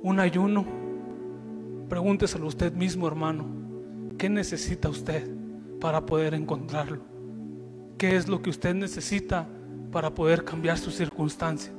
¿Un 0.01 0.21
ayuno? 0.21 0.65
Pregúnteselo 1.89 2.47
usted 2.47 2.73
mismo, 2.73 3.09
hermano. 3.09 3.47
¿Qué 4.17 4.31
necesita 4.31 4.89
usted 4.89 5.29
para 5.81 6.07
poder 6.07 6.35
encontrarlo? 6.35 7.03
¿Qué 7.99 8.15
es 8.15 8.29
lo 8.29 8.43
que 8.43 8.51
usted 8.51 8.77
necesita 8.77 9.49
para 9.91 10.15
poder 10.15 10.45
cambiar 10.45 10.79
su 10.79 10.93
circunstancia? 10.93 11.73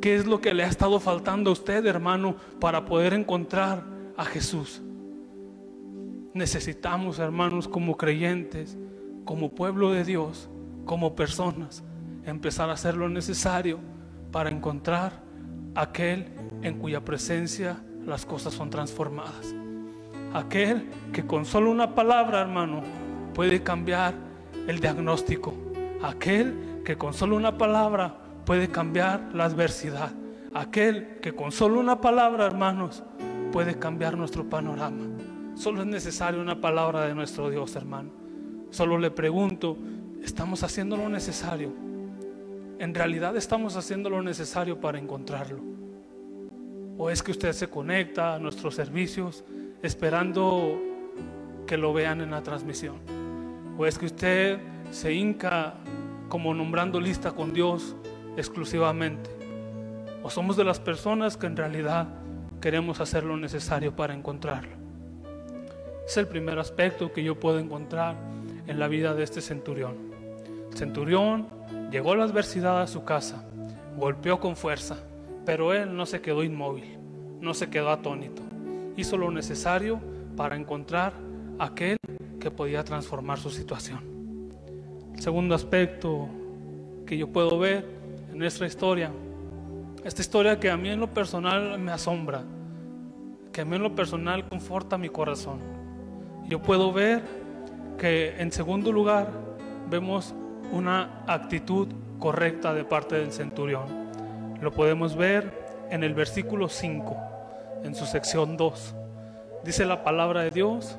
¿Qué 0.00 0.16
es 0.16 0.26
lo 0.26 0.40
que 0.40 0.52
le 0.52 0.64
ha 0.64 0.68
estado 0.68 0.98
faltando 0.98 1.50
a 1.50 1.52
usted, 1.52 1.86
hermano, 1.86 2.34
para 2.58 2.84
poder 2.84 3.14
encontrar 3.14 3.84
a 4.16 4.24
Jesús? 4.24 4.82
Necesitamos, 6.34 7.18
hermanos, 7.18 7.68
como 7.68 7.96
creyentes, 7.96 8.76
como 9.24 9.50
pueblo 9.50 9.92
de 9.92 10.04
Dios, 10.04 10.48
como 10.84 11.14
personas, 11.14 11.84
empezar 12.24 12.70
a 12.70 12.74
hacer 12.74 12.96
lo 12.96 13.08
necesario 13.08 13.78
para 14.30 14.50
encontrar 14.50 15.22
aquel 15.74 16.26
en 16.62 16.78
cuya 16.78 17.04
presencia 17.04 17.82
las 18.04 18.26
cosas 18.26 18.54
son 18.54 18.70
transformadas. 18.70 19.54
Aquel 20.34 20.88
que 21.12 21.26
con 21.26 21.44
solo 21.44 21.70
una 21.70 21.94
palabra, 21.94 22.40
hermano, 22.40 22.82
puede 23.34 23.62
cambiar 23.62 24.14
el 24.66 24.80
diagnóstico. 24.80 25.54
Aquel 26.02 26.80
que 26.84 26.96
con 26.96 27.14
solo 27.14 27.36
una 27.36 27.58
palabra 27.58 28.16
puede 28.44 28.68
cambiar 28.68 29.30
la 29.34 29.44
adversidad. 29.44 30.10
Aquel 30.54 31.18
que 31.20 31.32
con 31.34 31.52
solo 31.52 31.78
una 31.78 32.00
palabra, 32.00 32.46
hermanos, 32.46 33.02
puede 33.52 33.78
cambiar 33.78 34.16
nuestro 34.16 34.48
panorama. 34.48 35.06
Solo 35.54 35.82
es 35.82 35.86
necesaria 35.86 36.40
una 36.40 36.60
palabra 36.60 37.06
de 37.06 37.14
nuestro 37.14 37.50
Dios, 37.50 37.76
hermano. 37.76 38.10
Solo 38.70 38.98
le 38.98 39.10
pregunto, 39.10 39.76
¿estamos 40.22 40.62
haciendo 40.62 40.96
lo 40.96 41.08
necesario? 41.08 41.72
¿En 42.78 42.94
realidad 42.94 43.36
estamos 43.36 43.76
haciendo 43.76 44.08
lo 44.08 44.22
necesario 44.22 44.80
para 44.80 44.98
encontrarlo? 44.98 45.60
¿O 46.96 47.10
es 47.10 47.22
que 47.22 47.32
usted 47.32 47.52
se 47.52 47.68
conecta 47.68 48.34
a 48.34 48.38
nuestros 48.38 48.74
servicios 48.74 49.44
esperando 49.82 50.80
que 51.66 51.76
lo 51.76 51.92
vean 51.92 52.22
en 52.22 52.30
la 52.30 52.42
transmisión? 52.42 52.96
¿O 53.76 53.86
es 53.86 53.98
que 53.98 54.06
usted 54.06 54.58
se 54.90 55.12
hinca 55.12 55.74
como 56.28 56.54
nombrando 56.54 56.98
lista 56.98 57.32
con 57.32 57.52
Dios 57.52 57.94
exclusivamente? 58.36 59.30
¿O 60.22 60.30
somos 60.30 60.56
de 60.56 60.64
las 60.64 60.80
personas 60.80 61.36
que 61.36 61.46
en 61.46 61.56
realidad 61.56 62.08
queremos 62.60 63.00
hacer 63.00 63.22
lo 63.22 63.36
necesario 63.36 63.94
para 63.94 64.14
encontrarlo? 64.14 64.81
Es 66.06 66.16
el 66.16 66.26
primer 66.26 66.58
aspecto 66.58 67.12
que 67.12 67.22
yo 67.22 67.38
puedo 67.38 67.58
encontrar 67.58 68.16
en 68.66 68.78
la 68.78 68.88
vida 68.88 69.14
de 69.14 69.22
este 69.22 69.40
centurión. 69.40 69.96
El 70.70 70.76
centurión 70.76 71.46
llegó 71.90 72.12
a 72.12 72.16
la 72.16 72.24
adversidad 72.24 72.82
a 72.82 72.86
su 72.86 73.04
casa, 73.04 73.44
golpeó 73.96 74.40
con 74.40 74.56
fuerza, 74.56 74.98
pero 75.46 75.72
él 75.72 75.96
no 75.96 76.04
se 76.04 76.20
quedó 76.20 76.42
inmóvil, 76.42 76.98
no 77.40 77.54
se 77.54 77.70
quedó 77.70 77.90
atónito. 77.90 78.42
Hizo 78.96 79.16
lo 79.16 79.30
necesario 79.30 80.00
para 80.36 80.56
encontrar 80.56 81.12
aquel 81.58 81.96
que 82.40 82.50
podía 82.50 82.82
transformar 82.82 83.38
su 83.38 83.50
situación. 83.50 84.00
El 85.14 85.22
segundo 85.22 85.54
aspecto 85.54 86.28
que 87.06 87.16
yo 87.16 87.28
puedo 87.28 87.58
ver 87.58 87.86
en 88.30 88.38
nuestra 88.38 88.66
historia, 88.66 89.12
esta 90.04 90.20
historia 90.20 90.58
que 90.58 90.68
a 90.68 90.76
mí 90.76 90.88
en 90.90 90.98
lo 90.98 91.14
personal 91.14 91.78
me 91.78 91.92
asombra, 91.92 92.42
que 93.52 93.60
a 93.60 93.64
mí 93.64 93.76
en 93.76 93.82
lo 93.82 93.94
personal 93.94 94.48
conforta 94.48 94.98
mi 94.98 95.08
corazón 95.08 95.81
yo 96.52 96.60
puedo 96.60 96.92
ver 96.92 97.22
que 97.96 98.34
en 98.38 98.52
segundo 98.52 98.92
lugar 98.92 99.30
vemos 99.88 100.34
una 100.70 101.24
actitud 101.26 101.88
correcta 102.18 102.74
de 102.74 102.84
parte 102.84 103.14
del 103.14 103.32
centurión. 103.32 103.86
Lo 104.60 104.70
podemos 104.70 105.16
ver 105.16 105.50
en 105.88 106.04
el 106.04 106.12
versículo 106.12 106.68
5, 106.68 107.16
en 107.84 107.94
su 107.94 108.04
sección 108.04 108.58
2. 108.58 108.94
Dice 109.64 109.86
la 109.86 110.04
palabra 110.04 110.42
de 110.42 110.50
Dios 110.50 110.98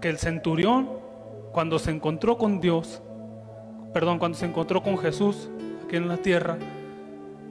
que 0.00 0.08
el 0.08 0.16
centurión, 0.16 0.88
cuando 1.52 1.78
se 1.78 1.90
encontró 1.90 2.38
con 2.38 2.58
Dios, 2.58 3.02
perdón, 3.92 4.18
cuando 4.18 4.38
se 4.38 4.46
encontró 4.46 4.82
con 4.82 4.96
Jesús 4.96 5.50
aquí 5.84 5.96
en 5.96 6.08
la 6.08 6.16
tierra, 6.16 6.56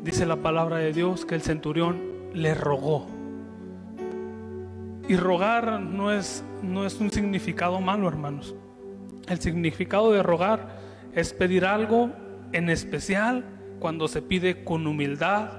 dice 0.02 0.26
la 0.26 0.38
palabra 0.38 0.78
de 0.78 0.92
Dios 0.92 1.28
que 1.28 1.36
el 1.36 1.44
centurión 1.44 2.02
le 2.34 2.56
rogó. 2.56 3.06
Y 5.08 5.16
rogar 5.16 5.82
no 5.82 6.12
es, 6.12 6.44
no 6.62 6.86
es 6.86 6.96
un 7.00 7.12
significado 7.12 7.82
malo, 7.82 8.08
hermanos. 8.08 8.56
El 9.28 9.40
significado 9.40 10.12
de 10.12 10.24
rogar 10.24 10.80
es 11.14 11.34
pedir 11.34 11.66
algo 11.66 12.10
en 12.52 12.70
especial 12.70 13.46
cuando 13.80 14.08
se 14.08 14.22
pide 14.22 14.64
con 14.64 14.88
humildad 14.88 15.52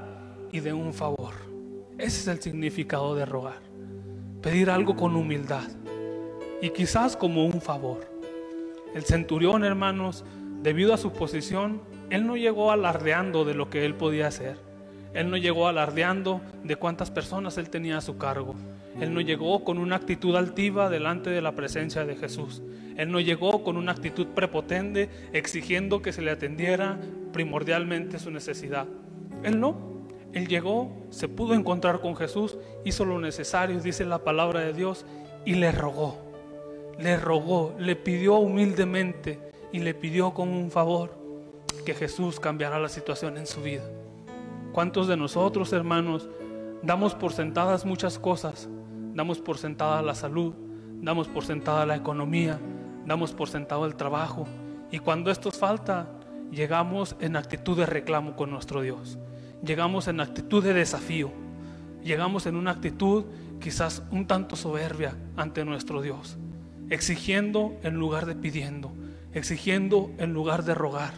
y 0.51 0.61
de 0.61 0.73
un 0.73 0.95
favor. 0.95 1.35
Ese 1.99 2.21
es 2.21 2.29
el 2.29 2.41
significado 2.41 3.15
de 3.15 3.27
rogar. 3.27 3.61
Pedir 4.41 4.71
algo 4.71 4.97
con 4.97 5.15
humildad 5.15 5.65
y 6.61 6.71
quizás 6.71 7.17
como 7.17 7.45
un 7.45 7.61
favor. 7.61 8.01
El 8.95 9.05
centurión, 9.05 9.65
hermanos, 9.65 10.25
debido 10.63 10.95
a 10.95 10.99
su 10.99 11.13
posición, 11.13 11.83
él 12.11 12.27
no 12.27 12.37
llegó 12.37 12.71
alardeando 12.71 13.45
de 13.45 13.55
lo 13.55 13.69
que 13.69 13.85
él 13.85 13.95
podía 13.95 14.29
hacer. 14.29 14.57
Él 15.13 15.31
no 15.31 15.37
llegó 15.37 15.69
alardeando 15.69 16.41
de 16.63 16.77
cuántas 16.77 17.11
personas 17.11 17.59
él 17.59 17.71
tenía 17.71 17.99
a 17.99 18.01
su 18.01 18.17
cargo. 18.17 18.55
Él 19.01 19.13
no 19.13 19.21
llegó 19.21 19.65
con 19.65 19.79
una 19.79 19.97
actitud 19.97 20.37
altiva 20.37 20.89
delante 20.89 21.31
de 21.31 21.43
la 21.43 21.53
presencia 21.53 22.05
de 22.05 22.17
Jesús. 22.17 22.63
Él 22.97 23.11
no 23.11 23.21
llegó 23.21 23.65
con 23.65 23.77
una 23.77 23.93
actitud 23.93 24.29
prepotente 24.29 25.09
exigiendo 25.33 26.01
que 26.01 26.13
se 26.13 26.23
le 26.23 26.31
atendiera 26.31 27.01
primordialmente 27.33 28.19
su 28.19 28.31
necesidad. 28.31 28.87
Él 29.43 29.59
no. 29.59 29.95
Él 30.33 30.49
llegó, 30.49 30.93
se 31.11 31.29
pudo 31.29 31.55
encontrar 31.55 32.01
con 32.01 32.17
Jesús, 32.17 32.57
hizo 32.85 33.05
lo 33.05 33.21
necesario, 33.21 33.81
dice 33.81 34.05
la 34.05 34.25
palabra 34.25 34.61
de 34.61 34.73
Dios, 34.73 35.07
y 35.45 35.55
le 35.55 35.71
rogó. 35.71 36.19
Le 36.99 37.17
rogó, 37.17 37.75
le 37.79 37.95
pidió 37.97 38.37
humildemente 38.37 39.39
y 39.73 39.81
le 39.81 39.95
pidió 39.95 40.35
con 40.35 40.49
un 40.49 40.71
favor 40.71 41.17
que 41.85 41.95
Jesús 41.95 42.41
cambiara 42.41 42.79
la 42.79 42.89
situación 42.89 43.37
en 43.37 43.47
su 43.47 43.63
vida. 43.63 43.83
¿Cuántos 44.73 45.07
de 45.07 45.17
nosotros, 45.17 45.73
hermanos, 45.73 46.29
damos 46.83 47.15
por 47.15 47.33
sentadas 47.33 47.85
muchas 47.85 48.19
cosas? 48.19 48.69
Damos 49.15 49.39
por 49.39 49.59
sentada 49.59 50.03
la 50.03 50.15
salud, 50.17 50.55
damos 51.01 51.29
por 51.29 51.45
sentada 51.45 51.87
la 51.87 51.95
economía, 51.95 52.59
damos 53.07 53.33
por 53.33 53.49
sentado 53.49 53.87
el 53.87 53.95
trabajo. 53.95 54.47
Y 54.91 54.99
cuando 54.99 55.31
esto 55.31 55.53
falta, 55.53 56.09
llegamos 56.51 57.15
en 57.21 57.37
actitud 57.37 57.77
de 57.77 57.87
reclamo 57.87 58.35
con 58.35 58.51
nuestro 58.51 58.83
Dios. 58.83 59.19
Llegamos 59.65 60.09
en 60.09 60.21
actitud 60.21 60.65
de 60.65 60.75
desafío. 60.75 61.31
Llegamos 62.03 62.47
en 62.47 62.57
una 62.57 62.73
actitud 62.73 63.25
quizás 63.61 64.03
un 64.11 64.27
tanto 64.27 64.57
soberbia 64.57 65.17
ante 65.37 65.65
nuestro 65.65 66.03
Dios. 66.03 66.37
Exigiendo 66.91 67.79
en 67.83 67.95
lugar 67.95 68.27
de 68.27 68.35
pidiendo. 68.35 68.93
Exigiendo 69.33 70.11
en 70.19 70.33
lugar 70.33 70.65
de 70.65 70.75
rogar. 70.75 71.15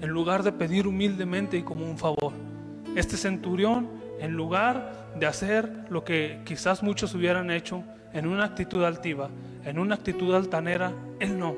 En 0.00 0.08
lugar 0.08 0.42
de 0.42 0.52
pedir 0.52 0.86
humildemente 0.86 1.58
y 1.58 1.62
como 1.62 1.84
un 1.84 1.98
favor. 1.98 2.32
Este 2.96 3.16
centurión, 3.16 3.88
en 4.20 4.32
lugar 4.32 5.10
de 5.18 5.26
hacer 5.26 5.70
lo 5.88 6.04
que 6.04 6.40
quizás 6.44 6.82
muchos 6.82 7.14
hubieran 7.14 7.50
hecho 7.50 7.84
en 8.12 8.26
una 8.26 8.44
actitud 8.44 8.84
altiva, 8.84 9.28
en 9.64 9.78
una 9.78 9.94
actitud 9.94 10.34
altanera, 10.34 10.92
él 11.20 11.38
no. 11.38 11.54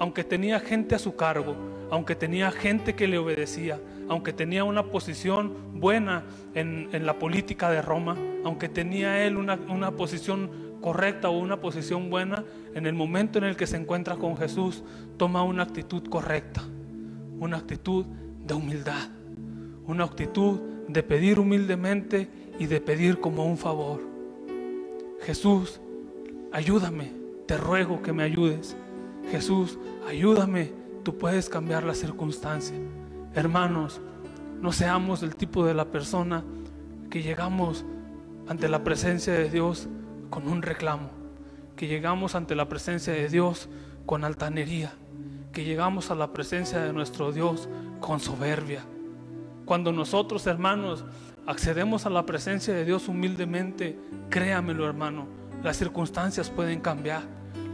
Aunque 0.00 0.24
tenía 0.24 0.60
gente 0.60 0.94
a 0.94 0.98
su 0.98 1.16
cargo, 1.16 1.56
aunque 1.90 2.14
tenía 2.14 2.50
gente 2.50 2.94
que 2.94 3.08
le 3.08 3.18
obedecía, 3.18 3.80
aunque 4.08 4.32
tenía 4.32 4.64
una 4.64 4.84
posición 4.84 5.80
buena 5.80 6.24
en, 6.54 6.88
la 7.04 7.18
política 7.18 7.70
de 7.70 7.82
Roma, 7.82 8.16
aunque 8.44 8.68
tenía 8.68 9.24
él 9.24 9.36
una, 9.36 9.58
una 9.68 9.92
posición 9.92 10.50
correcta 10.80 11.28
o 11.28 11.38
una 11.38 11.60
posición 11.60 12.10
buena, 12.10 12.44
en 12.74 12.86
el 12.86 12.94
momento 12.94 13.38
en 13.38 13.44
el 13.44 13.56
que 13.56 13.66
se 13.66 13.76
encuentra 13.76 14.16
con 14.16 14.36
Jesús, 14.36 14.84
toma 15.16 15.42
una 15.42 15.64
actitud 15.64 16.08
correcta, 16.08 16.62
una 17.40 17.56
actitud 17.56 18.06
de 18.06 18.54
humildad 18.54 19.08
una 19.88 20.04
actitud 20.04 20.60
de 20.88 21.02
pedir 21.02 21.38
humildemente 21.38 22.28
y 22.58 22.66
de 22.66 22.80
pedir 22.80 23.20
como 23.20 23.44
un 23.44 23.58
favor. 23.58 24.00
Jesús, 25.20 25.80
ayúdame, 26.50 27.12
te 27.46 27.56
ruego 27.56 28.02
que 28.02 28.12
me 28.12 28.22
ayudes. 28.22 28.76
Jesús, 29.30 29.78
ayúdame, 30.08 30.72
tú 31.04 31.18
puedes 31.18 31.48
cambiar 31.48 31.84
la 31.84 31.94
circunstancia. 31.94 32.76
Hermanos, 33.34 34.00
no 34.60 34.72
seamos 34.72 35.22
el 35.22 35.36
tipo 35.36 35.64
de 35.66 35.74
la 35.74 35.84
persona 35.84 36.42
que 37.10 37.22
llegamos 37.22 37.84
ante 38.48 38.68
la 38.68 38.82
presencia 38.82 39.34
de 39.34 39.50
Dios 39.50 39.88
con 40.30 40.48
un 40.48 40.62
reclamo, 40.62 41.10
que 41.76 41.86
llegamos 41.86 42.34
ante 42.34 42.54
la 42.54 42.68
presencia 42.68 43.12
de 43.12 43.28
Dios 43.28 43.68
con 44.06 44.24
altanería, 44.24 44.92
que 45.52 45.64
llegamos 45.64 46.10
a 46.10 46.14
la 46.14 46.32
presencia 46.32 46.80
de 46.80 46.94
nuestro 46.94 47.30
Dios 47.30 47.68
con 48.00 48.20
soberbia 48.20 48.82
cuando 49.68 49.92
nosotros, 49.92 50.46
hermanos, 50.46 51.04
accedemos 51.46 52.06
a 52.06 52.10
la 52.10 52.24
presencia 52.24 52.72
de 52.72 52.86
Dios 52.86 53.06
humildemente, 53.06 53.98
créamelo, 54.30 54.86
hermano, 54.86 55.28
las 55.62 55.76
circunstancias 55.76 56.48
pueden 56.48 56.80
cambiar, 56.80 57.24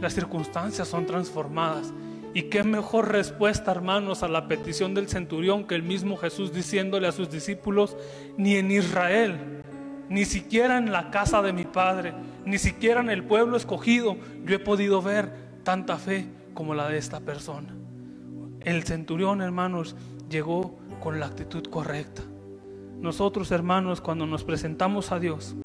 las 0.01 0.13
circunstancias 0.13 0.89
son 0.89 1.05
transformadas. 1.05 1.93
Y 2.33 2.43
qué 2.43 2.65
mejor 2.65 3.13
respuesta, 3.13 3.71
hermanos, 3.71 4.23
a 4.23 4.27
la 4.27 4.49
petición 4.49 4.93
del 4.93 5.07
centurión 5.07 5.63
que 5.63 5.75
el 5.75 5.83
mismo 5.83 6.17
Jesús 6.17 6.51
diciéndole 6.51 7.07
a 7.07 7.13
sus 7.13 7.31
discípulos, 7.31 7.95
ni 8.35 8.57
en 8.57 8.71
Israel, 8.71 9.63
ni 10.09 10.25
siquiera 10.25 10.77
en 10.77 10.91
la 10.91 11.11
casa 11.11 11.41
de 11.41 11.53
mi 11.53 11.63
Padre, 11.63 12.13
ni 12.43 12.57
siquiera 12.57 12.99
en 12.99 13.09
el 13.09 13.23
pueblo 13.23 13.55
escogido, 13.55 14.17
yo 14.43 14.53
he 14.53 14.59
podido 14.59 15.01
ver 15.01 15.31
tanta 15.63 15.95
fe 15.95 16.27
como 16.53 16.75
la 16.75 16.89
de 16.89 16.97
esta 16.97 17.21
persona. 17.21 17.73
El 18.59 18.83
centurión, 18.83 19.41
hermanos, 19.41 19.95
llegó 20.29 20.77
con 20.99 21.19
la 21.19 21.27
actitud 21.27 21.63
correcta. 21.65 22.21
Nosotros, 22.99 23.51
hermanos, 23.51 24.01
cuando 24.01 24.25
nos 24.25 24.43
presentamos 24.43 25.11
a 25.11 25.19
Dios, 25.19 25.55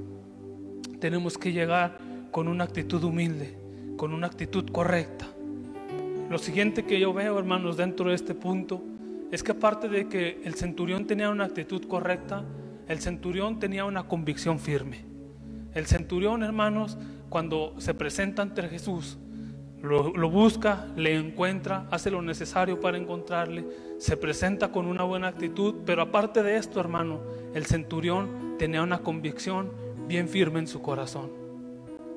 tenemos 0.98 1.38
que 1.38 1.52
llegar 1.52 1.98
con 2.30 2.48
una 2.48 2.64
actitud 2.64 3.02
humilde, 3.02 3.58
con 3.96 4.12
una 4.12 4.26
actitud 4.26 4.68
correcta. 4.70 5.26
Lo 6.28 6.38
siguiente 6.38 6.84
que 6.84 7.00
yo 7.00 7.12
veo, 7.12 7.38
hermanos, 7.38 7.76
dentro 7.76 8.10
de 8.10 8.14
este 8.14 8.34
punto, 8.34 8.82
es 9.30 9.42
que 9.42 9.52
aparte 9.52 9.88
de 9.88 10.08
que 10.08 10.40
el 10.44 10.54
centurión 10.54 11.06
tenía 11.06 11.30
una 11.30 11.44
actitud 11.44 11.84
correcta, 11.86 12.44
el 12.88 13.00
centurión 13.00 13.58
tenía 13.58 13.84
una 13.84 14.04
convicción 14.04 14.58
firme. 14.58 15.04
El 15.74 15.86
centurión, 15.86 16.42
hermanos, 16.42 16.98
cuando 17.28 17.74
se 17.78 17.94
presenta 17.94 18.42
ante 18.42 18.62
Jesús, 18.68 19.18
lo, 19.82 20.30
busca, 20.30 20.88
le 20.96 21.16
encuentra, 21.16 21.86
hace 21.90 22.10
lo 22.10 22.20
necesario 22.20 22.80
para 22.80 22.98
encontrarle, 22.98 23.64
se 23.98 24.16
presenta 24.16 24.70
con 24.70 24.86
una 24.86 25.04
buena 25.04 25.28
actitud, 25.28 25.76
pero 25.86 26.02
aparte 26.02 26.42
de 26.42 26.56
esto, 26.56 26.80
hermano, 26.80 27.20
el 27.54 27.66
centurión 27.66 28.56
tenía 28.58 28.82
una 28.82 28.98
convicción 28.98 29.72
bien 30.06 30.28
firme 30.28 30.58
en 30.58 30.66
su 30.66 30.82
corazón. 30.82 31.30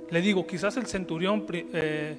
Le 0.10 0.21
digo, 0.21 0.45
quizás 0.45 0.76
el 0.78 0.88
centurión 0.88 1.45
eh, 1.52 2.17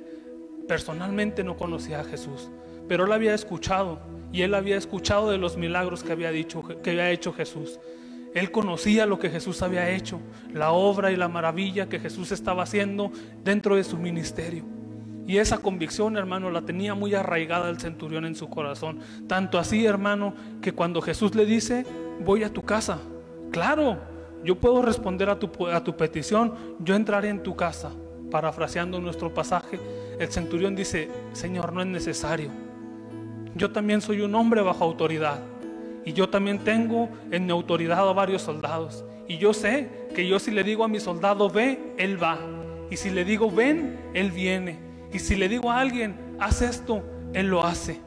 personalmente 0.67 1.45
no 1.45 1.57
conocía 1.57 2.01
a 2.01 2.05
Jesús, 2.05 2.51
pero 2.89 3.05
él 3.05 3.13
había 3.13 3.35
escuchado 3.35 4.01
y 4.33 4.43
él 4.43 4.55
había 4.55 4.77
escuchado 4.77 5.31
de 5.31 5.39
los 5.39 5.57
milagros 5.57 6.03
que 6.03 6.13
había, 6.13 6.31
dicho, 6.31 6.63
que 6.83 6.91
había 6.91 7.11
hecho 7.11 7.33
Jesús. 7.33 7.79
Él 8.35 8.51
conocía 8.51 9.07
lo 9.07 9.21
que 9.21 9.31
Jesús 9.31 9.63
había 9.63 9.91
hecho, 9.91 10.21
la 10.53 10.73
obra 10.73 11.13
y 11.13 11.17
la 11.17 11.29
maravilla 11.29 11.89
que 11.89 12.01
Jesús 12.01 12.33
estaba 12.33 12.65
haciendo 12.65 13.13
dentro 13.45 13.77
de 13.77 13.85
su 13.85 13.97
ministerio. 13.97 14.65
Y 15.27 15.39
esa 15.39 15.59
convicción, 15.59 16.17
hermano, 16.17 16.51
la 16.51 16.63
tenía 16.63 16.95
muy 16.95 17.15
arraigada 17.15 17.71
el 17.71 17.81
centurión 17.81 18.25
en 18.27 18.35
su 18.35 18.49
corazón. 18.51 18.99
Tanto 19.27 19.59
así, 19.59 19.87
hermano, 19.87 20.35
que 20.61 20.73
cuando 20.73 21.01
Jesús 21.01 21.35
le 21.35 21.47
dice, 21.47 21.87
voy 22.25 22.45
a 22.45 22.53
tu 22.53 22.63
casa, 22.63 22.99
claro, 23.51 23.99
yo 24.45 24.57
puedo 24.57 24.83
responder 24.83 25.31
a 25.31 25.39
tu, 25.39 25.67
a 25.69 25.83
tu 25.83 25.97
petición, 25.97 26.55
yo 26.79 26.95
entraré 26.95 27.31
en 27.31 27.43
tu 27.43 27.57
casa. 27.57 27.91
Parafraseando 28.31 29.01
nuestro 29.01 29.33
pasaje, 29.33 29.79
el 30.19 30.29
centurión 30.29 30.77
dice, 30.77 31.09
Señor, 31.33 31.73
no 31.73 31.81
es 31.81 31.87
necesario. 31.87 32.51
Yo 33.55 33.71
también 33.71 34.01
soy 34.01 34.21
un 34.21 34.35
hombre 34.35 34.61
bajo 34.61 34.85
autoridad. 34.85 35.41
Y 36.05 36.13
yo 36.13 36.29
también 36.29 36.59
tengo 36.59 37.09
en 37.31 37.47
mi 37.47 37.53
autoridad 37.53 38.07
a 38.07 38.13
varios 38.13 38.43
soldados. 38.43 39.05
Y 39.27 39.39
yo 39.39 39.55
sé 39.55 39.89
que 40.15 40.27
yo 40.29 40.39
si 40.39 40.51
le 40.51 40.65
digo 40.65 40.85
a 40.85 40.89
mi 40.89 41.01
soldado, 41.01 41.49
ve, 41.49 41.95
él 41.97 42.23
va. 42.23 42.39
Y 42.91 42.97
si 42.97 43.11
le 43.11 43.25
digo, 43.25 43.51
ven, 43.51 43.99
él 44.13 44.31
viene. 44.31 44.84
Y 45.15 45.21
si 45.21 45.37
le 45.37 45.49
digo 45.49 45.71
a 45.71 45.79
alguien, 45.79 46.17
haz 46.41 46.61
esto, 46.61 47.05
Él 47.35 47.47
lo 47.47 47.65
hace. 47.65 48.01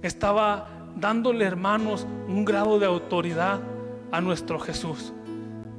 Estaba 0.00 0.66
dándole, 0.96 1.44
hermanos, 1.44 2.06
un 2.26 2.46
grado 2.46 2.78
de 2.78 2.86
autoridad 2.86 3.60
a 4.10 4.22
nuestro 4.22 4.58
Jesús. 4.58 5.12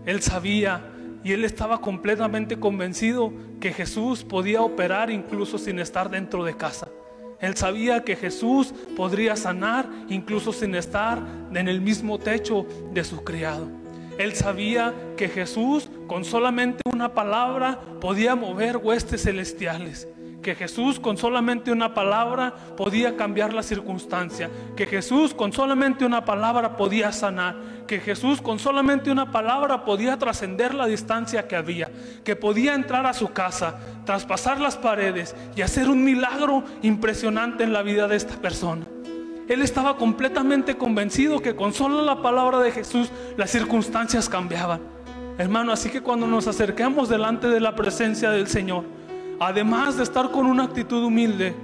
Él 0.05 0.21
sabía 0.21 0.91
y 1.23 1.31
él 1.31 1.43
estaba 1.43 1.81
completamente 1.81 2.59
convencido 2.59 3.33
que 3.59 3.73
Jesús 3.73 4.23
podía 4.23 4.61
operar 4.61 5.09
incluso 5.09 5.57
sin 5.57 5.79
estar 5.79 6.07
dentro 6.11 6.43
de 6.43 6.55
casa. 6.55 6.87
Él 7.41 7.57
sabía 7.57 8.03
que 8.03 8.15
Jesús 8.15 8.75
podría 8.95 9.35
sanar 9.35 9.89
incluso 10.07 10.53
sin 10.53 10.75
estar 10.75 11.19
en 11.51 11.67
el 11.67 11.81
mismo 11.81 12.19
techo 12.19 12.67
de 12.93 13.03
su 13.03 13.23
criado. 13.23 13.67
Él 14.19 14.35
sabía 14.35 14.93
que 15.17 15.29
Jesús 15.29 15.89
con 16.05 16.23
solamente 16.23 16.83
una 16.93 17.15
palabra 17.15 17.79
podía 17.99 18.35
mover 18.35 18.77
huestes 18.77 19.23
celestiales 19.23 20.07
que 20.47 20.55
Jesús 20.55 20.97
con 20.97 21.17
solamente 21.17 21.73
una 21.73 21.93
palabra 21.93 22.55
podía 22.77 23.17
cambiar 23.17 23.51
la 23.51 23.61
circunstancia, 23.61 24.49
que 24.77 24.85
Jesús 24.85 25.33
con 25.33 25.51
solamente 25.51 26.05
una 26.05 26.23
palabra 26.23 26.77
podía 26.77 27.11
sanar, 27.11 27.57
que 27.85 27.99
Jesús 27.99 28.39
con 28.41 28.57
solamente 28.57 29.11
una 29.11 29.29
palabra 29.29 29.83
podía 29.83 30.17
trascender 30.17 30.73
la 30.73 30.85
distancia 30.85 31.49
que 31.49 31.57
había, 31.57 31.91
que 32.23 32.37
podía 32.37 32.75
entrar 32.75 33.05
a 33.05 33.13
su 33.13 33.33
casa, 33.33 33.77
traspasar 34.05 34.61
las 34.61 34.77
paredes 34.77 35.35
y 35.53 35.63
hacer 35.63 35.89
un 35.89 36.01
milagro 36.05 36.63
impresionante 36.81 37.65
en 37.65 37.73
la 37.73 37.81
vida 37.81 38.07
de 38.07 38.15
esta 38.15 38.35
persona. 38.37 38.85
Él 39.49 39.61
estaba 39.61 39.97
completamente 39.97 40.77
convencido 40.77 41.41
que 41.41 41.57
con 41.57 41.73
solo 41.73 42.03
la 42.03 42.21
palabra 42.21 42.59
de 42.59 42.71
Jesús 42.71 43.11
las 43.35 43.51
circunstancias 43.51 44.29
cambiaban. 44.29 44.79
Hermano, 45.37 45.73
así 45.73 45.89
que 45.89 45.99
cuando 45.99 46.25
nos 46.25 46.47
acerquemos 46.47 47.09
delante 47.09 47.49
de 47.49 47.59
la 47.59 47.75
presencia 47.75 48.29
del 48.29 48.47
Señor, 48.47 48.85
además 49.39 49.97
de 49.97 50.03
estar 50.03 50.31
con 50.31 50.45
una 50.45 50.63
actitud 50.63 51.03
humilde, 51.03 51.55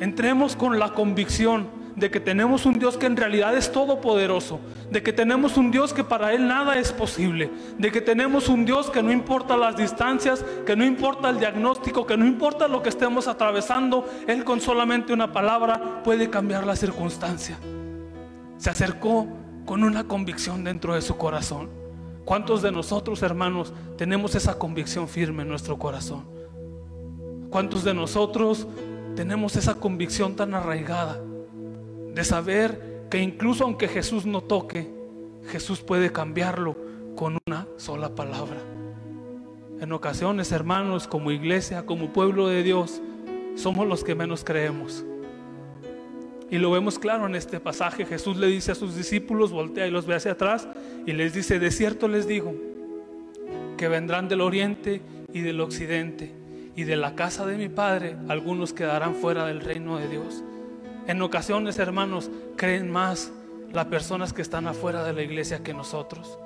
entremos 0.00 0.56
con 0.56 0.78
la 0.78 0.92
convicción 0.92 1.68
de 1.96 2.10
que 2.10 2.20
tenemos 2.20 2.66
un 2.66 2.78
Dios 2.78 2.98
que 2.98 3.06
en 3.06 3.16
realidad 3.16 3.56
es 3.56 3.72
todopoderoso, 3.72 4.60
de 4.90 5.02
que 5.02 5.14
tenemos 5.14 5.56
un 5.56 5.70
Dios 5.70 5.94
que 5.94 6.04
para 6.04 6.34
Él 6.34 6.46
nada 6.46 6.78
es 6.78 6.92
posible, 6.92 7.50
de 7.78 7.90
que 7.90 8.02
tenemos 8.02 8.50
un 8.50 8.66
Dios 8.66 8.90
que 8.90 9.02
no 9.02 9.10
importa 9.10 9.56
las 9.56 9.76
distancias, 9.76 10.44
que 10.66 10.76
no 10.76 10.84
importa 10.84 11.30
el 11.30 11.38
diagnóstico, 11.38 12.06
que 12.06 12.18
no 12.18 12.26
importa 12.26 12.68
lo 12.68 12.82
que 12.82 12.90
estemos 12.90 13.26
atravesando, 13.28 14.06
Él 14.26 14.44
con 14.44 14.60
solamente 14.60 15.14
una 15.14 15.32
palabra 15.32 16.02
puede 16.04 16.28
cambiar 16.28 16.66
la 16.66 16.76
circunstancia. 16.76 17.56
Se 18.58 18.68
acercó 18.68 19.26
con 19.64 19.82
una 19.82 20.04
convicción 20.04 20.64
dentro 20.64 20.94
de 20.94 21.02
su 21.02 21.16
corazón. 21.16 21.70
¿Cuántos 22.26 22.60
de 22.60 22.72
nosotros, 22.72 23.22
hermanos, 23.22 23.72
tenemos 23.96 24.34
esa 24.34 24.58
convicción 24.58 25.08
firme 25.08 25.44
en 25.44 25.48
nuestro 25.48 25.78
corazón? 25.78 26.35
¿Cuántos 27.56 27.84
de 27.84 27.94
nosotros 27.94 28.66
tenemos 29.14 29.56
esa 29.56 29.76
convicción 29.76 30.36
tan 30.36 30.52
arraigada? 30.52 31.18
de 32.14 32.22
saber 32.22 33.06
que 33.10 33.22
incluso 33.22 33.64
aunque 33.64 33.88
Jesús 33.88 34.26
no 34.26 34.42
toque, 34.42 34.92
Jesús 35.48 35.80
puede 35.80 36.12
cambiarlo 36.12 36.76
con 37.16 37.38
una 37.46 37.66
sola 37.78 38.14
palabra. 38.14 38.58
En 39.80 39.90
ocasiones, 39.90 40.52
hermanos, 40.52 41.08
como 41.08 41.30
iglesia, 41.30 41.86
como 41.86 42.12
pueblo 42.12 42.46
de 42.46 42.62
Dios, 42.62 43.00
somos 43.54 43.86
los 43.86 44.04
que 44.04 44.14
menos 44.14 44.44
creemos. 44.44 45.06
Y 46.50 46.58
lo 46.58 46.70
vemos 46.70 46.98
claro 46.98 47.24
en 47.24 47.36
este 47.36 47.58
pasaje. 47.58 48.04
Jesús 48.04 48.36
le 48.36 48.48
dice 48.48 48.72
a 48.72 48.74
sus 48.74 48.94
discípulos, 48.94 49.50
voltea 49.50 49.86
y 49.86 49.90
los 49.90 50.04
ve 50.04 50.14
hacia 50.14 50.32
atrás, 50.32 50.68
y 51.06 51.12
les 51.12 51.32
dice, 51.32 51.58
de 51.58 51.70
cierto 51.70 52.06
les 52.06 52.28
digo, 52.28 52.54
que 53.78 53.88
vendrán 53.88 54.28
del 54.28 54.42
oriente 54.42 55.00
y 55.32 55.40
del 55.40 55.62
occidente, 55.62 56.35
y 56.76 56.84
de 56.84 56.96
la 56.96 57.14
casa 57.14 57.46
de 57.46 57.56
mi 57.56 57.68
Padre 57.68 58.16
algunos 58.28 58.74
quedarán 58.74 59.14
fuera 59.14 59.46
del 59.46 59.60
reino 59.60 59.96
de 59.96 60.08
Dios. 60.08 60.44
En 61.06 61.22
ocasiones, 61.22 61.78
hermanos, 61.78 62.30
creen 62.56 62.90
más 62.90 63.32
las 63.72 63.86
personas 63.86 64.32
que 64.32 64.42
están 64.42 64.66
afuera 64.66 65.02
de 65.02 65.14
la 65.14 65.22
iglesia 65.22 65.62
que 65.62 65.72
nosotros. 65.72 66.38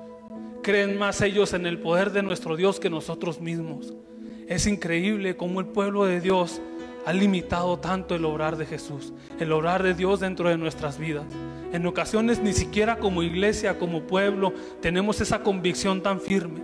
Creen 0.63 0.97
más 0.97 1.21
ellos 1.21 1.53
en 1.53 1.65
el 1.65 1.79
poder 1.79 2.11
de 2.11 2.23
nuestro 2.23 2.55
Dios 2.55 2.79
que 2.79 2.89
nosotros 2.89 3.41
mismos. 3.41 3.93
Es 4.47 4.67
increíble 4.67 5.35
cómo 5.35 5.59
el 5.59 5.65
pueblo 5.65 6.05
de 6.05 6.21
Dios 6.21 6.61
ha 7.05 7.13
limitado 7.13 7.79
tanto 7.79 8.15
el 8.15 8.23
obrar 8.25 8.57
de 8.57 8.65
Jesús, 8.65 9.13
el 9.39 9.51
obrar 9.51 9.83
de 9.83 9.95
Dios 9.95 10.19
dentro 10.19 10.49
de 10.49 10.57
nuestras 10.57 10.97
vidas. 10.97 11.25
En 11.73 11.85
ocasiones 11.85 12.39
ni 12.39 12.53
siquiera 12.53 12.97
como 12.97 13.23
iglesia, 13.23 13.79
como 13.79 14.01
pueblo, 14.03 14.53
tenemos 14.81 15.19
esa 15.19 15.41
convicción 15.41 16.01
tan 16.01 16.21
firme. 16.21 16.61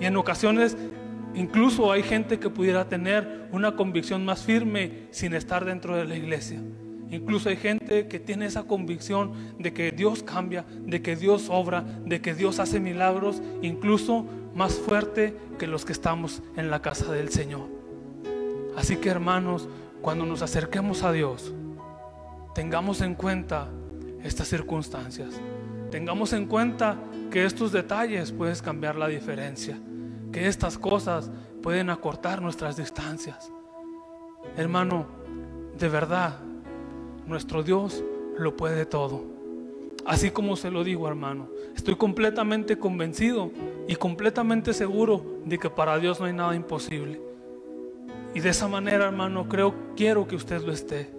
Y 0.00 0.06
en 0.06 0.16
ocasiones 0.16 0.76
incluso 1.34 1.90
hay 1.90 2.02
gente 2.02 2.38
que 2.38 2.50
pudiera 2.50 2.88
tener 2.88 3.48
una 3.52 3.76
convicción 3.76 4.24
más 4.24 4.42
firme 4.42 5.08
sin 5.10 5.34
estar 5.34 5.64
dentro 5.64 5.96
de 5.96 6.04
la 6.04 6.16
iglesia. 6.16 6.60
Incluso 7.10 7.50
hay 7.50 7.56
gente 7.56 8.08
que 8.08 8.18
tiene 8.18 8.46
esa 8.46 8.62
convicción 8.62 9.32
de 9.58 9.74
que 9.74 9.92
Dios 9.92 10.22
cambia, 10.22 10.64
de 10.86 11.02
que 11.02 11.14
Dios 11.14 11.48
obra, 11.50 11.84
de 12.06 12.22
que 12.22 12.34
Dios 12.34 12.58
hace 12.58 12.80
milagros, 12.80 13.42
incluso 13.60 14.24
más 14.54 14.74
fuerte 14.74 15.36
que 15.58 15.66
los 15.66 15.84
que 15.84 15.92
estamos 15.92 16.42
en 16.56 16.70
la 16.70 16.80
casa 16.80 17.12
del 17.12 17.28
Señor. 17.28 17.68
Así 18.76 18.96
que 18.96 19.10
hermanos, 19.10 19.68
cuando 20.00 20.24
nos 20.24 20.40
acerquemos 20.40 21.02
a 21.02 21.12
Dios, 21.12 21.52
tengamos 22.54 23.02
en 23.02 23.14
cuenta 23.14 23.68
estas 24.24 24.48
circunstancias. 24.48 25.38
Tengamos 25.90 26.32
en 26.32 26.46
cuenta 26.46 26.96
que 27.30 27.44
estos 27.44 27.72
detalles 27.72 28.32
pueden 28.32 28.56
cambiar 28.56 28.96
la 28.96 29.08
diferencia, 29.08 29.78
que 30.32 30.48
estas 30.48 30.78
cosas 30.78 31.30
pueden 31.62 31.90
acortar 31.90 32.42
nuestras 32.42 32.76
distancias. 32.76 33.52
Hermano, 34.56 35.06
de 35.78 35.88
verdad, 35.88 36.38
nuestro 37.26 37.62
Dios 37.62 38.02
lo 38.36 38.56
puede 38.56 38.86
todo. 38.86 39.24
Así 40.04 40.30
como 40.30 40.56
se 40.56 40.70
lo 40.70 40.82
digo, 40.82 41.06
hermano, 41.06 41.48
estoy 41.76 41.94
completamente 41.94 42.78
convencido 42.78 43.52
y 43.86 43.94
completamente 43.94 44.72
seguro 44.72 45.24
de 45.44 45.58
que 45.58 45.70
para 45.70 45.98
Dios 45.98 46.18
no 46.18 46.26
hay 46.26 46.32
nada 46.32 46.56
imposible. 46.56 47.20
Y 48.34 48.40
de 48.40 48.48
esa 48.48 48.66
manera, 48.66 49.04
hermano, 49.04 49.48
creo, 49.48 49.74
quiero 49.94 50.26
que 50.26 50.34
usted 50.34 50.62
lo 50.62 50.72
esté. 50.72 51.10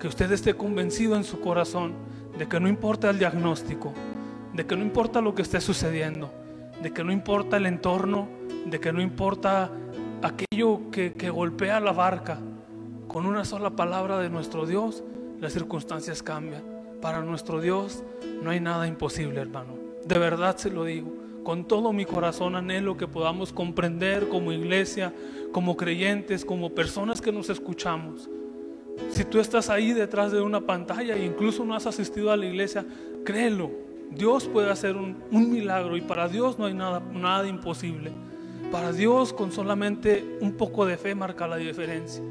Que 0.00 0.08
usted 0.08 0.30
esté 0.32 0.54
convencido 0.54 1.14
en 1.14 1.24
su 1.24 1.40
corazón 1.40 1.94
de 2.36 2.48
que 2.48 2.58
no 2.58 2.68
importa 2.68 3.10
el 3.10 3.18
diagnóstico, 3.18 3.92
de 4.52 4.66
que 4.66 4.76
no 4.76 4.82
importa 4.82 5.20
lo 5.20 5.34
que 5.34 5.42
esté 5.42 5.60
sucediendo, 5.60 6.32
de 6.82 6.92
que 6.92 7.04
no 7.04 7.12
importa 7.12 7.56
el 7.56 7.66
entorno, 7.66 8.28
de 8.66 8.80
que 8.80 8.92
no 8.92 9.00
importa 9.00 9.70
aquello 10.22 10.90
que, 10.90 11.12
que 11.12 11.30
golpea 11.30 11.80
la 11.80 11.92
barca, 11.92 12.38
con 13.08 13.26
una 13.26 13.44
sola 13.44 13.70
palabra 13.70 14.18
de 14.18 14.28
nuestro 14.28 14.66
Dios, 14.66 15.02
las 15.40 15.52
circunstancias 15.52 16.22
cambian. 16.22 16.62
Para 17.00 17.22
nuestro 17.22 17.60
Dios 17.60 18.02
no 18.42 18.50
hay 18.50 18.60
nada 18.60 18.86
imposible, 18.86 19.40
hermano. 19.40 19.74
De 20.04 20.18
verdad 20.18 20.56
se 20.56 20.70
lo 20.70 20.84
digo. 20.84 21.12
Con 21.44 21.66
todo 21.66 21.92
mi 21.92 22.04
corazón 22.04 22.56
anhelo 22.56 22.96
que 22.96 23.06
podamos 23.06 23.52
comprender 23.52 24.28
como 24.28 24.52
iglesia, 24.52 25.14
como 25.52 25.76
creyentes, 25.76 26.44
como 26.44 26.74
personas 26.74 27.20
que 27.20 27.30
nos 27.30 27.50
escuchamos. 27.50 28.28
Si 29.10 29.24
tú 29.24 29.38
estás 29.38 29.70
ahí 29.70 29.92
detrás 29.92 30.32
de 30.32 30.40
una 30.40 30.62
pantalla 30.62 31.14
e 31.14 31.24
incluso 31.24 31.64
no 31.64 31.74
has 31.74 31.86
asistido 31.86 32.32
a 32.32 32.36
la 32.36 32.46
iglesia, 32.46 32.84
créelo. 33.24 33.85
Dios 34.10 34.46
puede 34.46 34.70
hacer 34.70 34.96
un, 34.96 35.16
milagro 35.30 35.96
y 35.96 36.00
para 36.00 36.28
Dios 36.28 36.58
no 36.58 36.66
hay 36.66 36.74
nada, 36.74 37.00
nada 37.12 37.46
imposible. 37.46 38.12
Para 38.72 38.92
Dios 38.92 39.32
con 39.32 39.52
solamente 39.52 40.38
un 40.40 40.52
poco 40.52 40.86
de 40.86 40.96
fe 40.96 41.14
marca 41.14 41.46
la 41.46 41.56
diferencia. 41.56 42.22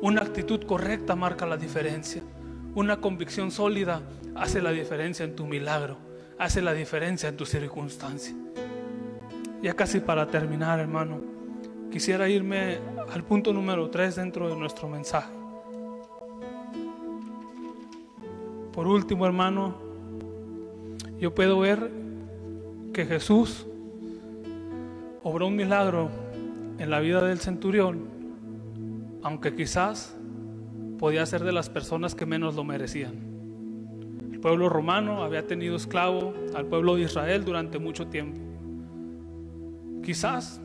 Una 0.00 0.22
actitud 0.22 0.64
correcta 0.64 1.14
marca 1.14 1.46
la 1.46 1.56
diferencia. 1.56 2.22
Una 2.74 3.00
convicción 3.00 3.50
sólida 3.50 4.02
hace 4.34 4.60
la 4.60 4.70
diferencia 4.70 5.24
en 5.24 5.36
tu 5.36 5.46
milagro, 5.46 5.96
hace 6.38 6.62
la 6.62 6.72
diferencia 6.72 7.28
en 7.28 7.36
tu 7.36 7.46
circunstancia. 7.46 8.34
Ya 9.62 9.74
casi 9.74 10.00
para 10.00 10.26
terminar, 10.26 10.80
hermano, 10.80 11.20
quisiera 11.90 12.28
irme 12.28 12.78
al 13.12 13.22
punto 13.22 13.52
número 13.52 13.90
3 13.90 14.16
dentro 14.16 14.48
de 14.48 14.56
nuestro 14.56 14.88
mensaje. 14.88 15.32
Por 18.72 18.88
último, 18.88 19.26
hermano, 19.26 19.91
yo 21.22 21.32
puedo 21.32 21.60
ver 21.60 21.88
que 22.92 23.06
Jesús 23.06 23.64
obró 25.22 25.46
un 25.46 25.54
milagro 25.54 26.10
en 26.78 26.90
la 26.90 26.98
vida 26.98 27.22
del 27.22 27.38
centurión 27.38 28.08
aunque 29.22 29.54
quizás 29.54 30.16
podía 30.98 31.24
ser 31.24 31.44
de 31.44 31.52
las 31.52 31.70
personas 31.70 32.16
que 32.16 32.26
menos 32.26 32.56
lo 32.56 32.64
merecían. 32.64 33.14
El 34.32 34.40
pueblo 34.40 34.68
romano 34.68 35.22
había 35.22 35.46
tenido 35.46 35.76
esclavo 35.76 36.34
al 36.56 36.66
pueblo 36.66 36.96
de 36.96 37.02
Israel 37.02 37.44
durante 37.44 37.78
mucho 37.78 38.08
tiempo. 38.08 38.40
Quizás 40.02 40.60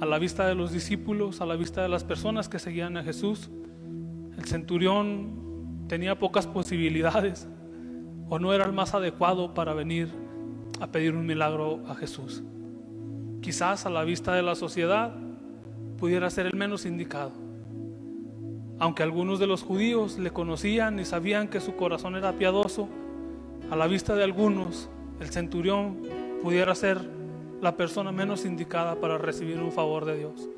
a 0.00 0.06
la 0.06 0.20
vista 0.20 0.46
de 0.46 0.54
los 0.54 0.70
discípulos, 0.70 1.40
a 1.40 1.46
la 1.46 1.56
vista 1.56 1.82
de 1.82 1.88
las 1.88 2.04
personas 2.04 2.48
que 2.48 2.60
seguían 2.60 2.96
a 2.98 3.02
Jesús, 3.02 3.50
el 4.38 4.44
centurión 4.44 5.88
tenía 5.88 6.16
pocas 6.20 6.46
posibilidades 6.46 7.48
o 8.28 8.38
no 8.38 8.52
era 8.52 8.64
el 8.64 8.72
más 8.72 8.94
adecuado 8.94 9.54
para 9.54 9.74
venir 9.74 10.08
a 10.80 10.86
pedir 10.88 11.14
un 11.14 11.26
milagro 11.26 11.80
a 11.88 11.94
Jesús. 11.94 12.42
Quizás 13.40 13.86
a 13.86 13.90
la 13.90 14.04
vista 14.04 14.34
de 14.34 14.42
la 14.42 14.54
sociedad 14.54 15.14
pudiera 15.98 16.28
ser 16.30 16.46
el 16.46 16.56
menos 16.56 16.86
indicado. 16.86 17.32
Aunque 18.78 19.02
algunos 19.02 19.38
de 19.38 19.46
los 19.46 19.62
judíos 19.62 20.18
le 20.18 20.30
conocían 20.30 20.98
y 20.98 21.04
sabían 21.04 21.48
que 21.48 21.60
su 21.60 21.76
corazón 21.76 22.16
era 22.16 22.32
piadoso, 22.32 22.88
a 23.70 23.76
la 23.76 23.86
vista 23.86 24.14
de 24.14 24.22
algunos, 24.22 24.90
el 25.20 25.28
centurión 25.28 26.02
pudiera 26.42 26.74
ser 26.74 27.00
la 27.60 27.76
persona 27.76 28.12
menos 28.12 28.44
indicada 28.44 28.96
para 28.96 29.16
recibir 29.16 29.58
un 29.58 29.72
favor 29.72 30.04
de 30.04 30.18
Dios. 30.18 30.48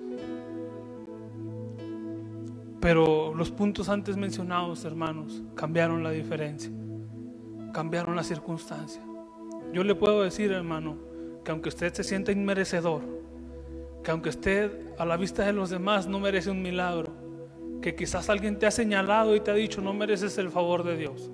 Pero 2.80 3.34
los 3.34 3.50
puntos 3.50 3.88
antes 3.88 4.16
mencionados, 4.16 4.84
hermanos, 4.84 5.42
cambiaron 5.54 6.02
la 6.02 6.10
diferencia, 6.10 6.70
cambiaron 7.72 8.16
la 8.16 8.22
circunstancia. 8.22 9.02
Yo 9.72 9.84
le 9.84 9.94
puedo 9.94 10.22
decir, 10.22 10.52
hermano, 10.52 10.96
que 11.44 11.50
aunque 11.50 11.68
usted 11.68 11.92
se 11.92 12.04
sienta 12.04 12.32
inmerecedor, 12.32 13.02
que 14.02 14.10
aunque 14.10 14.30
usted 14.30 14.94
a 14.98 15.04
la 15.04 15.16
vista 15.16 15.44
de 15.44 15.52
los 15.52 15.70
demás 15.70 16.06
no 16.06 16.20
merece 16.20 16.50
un 16.50 16.62
milagro, 16.62 17.12
que 17.80 17.94
quizás 17.94 18.28
alguien 18.28 18.58
te 18.58 18.66
ha 18.66 18.70
señalado 18.70 19.36
y 19.36 19.40
te 19.40 19.50
ha 19.50 19.54
dicho 19.54 19.80
no 19.80 19.92
mereces 19.92 20.38
el 20.38 20.50
favor 20.50 20.82
de 20.82 20.96
Dios. 20.96 21.30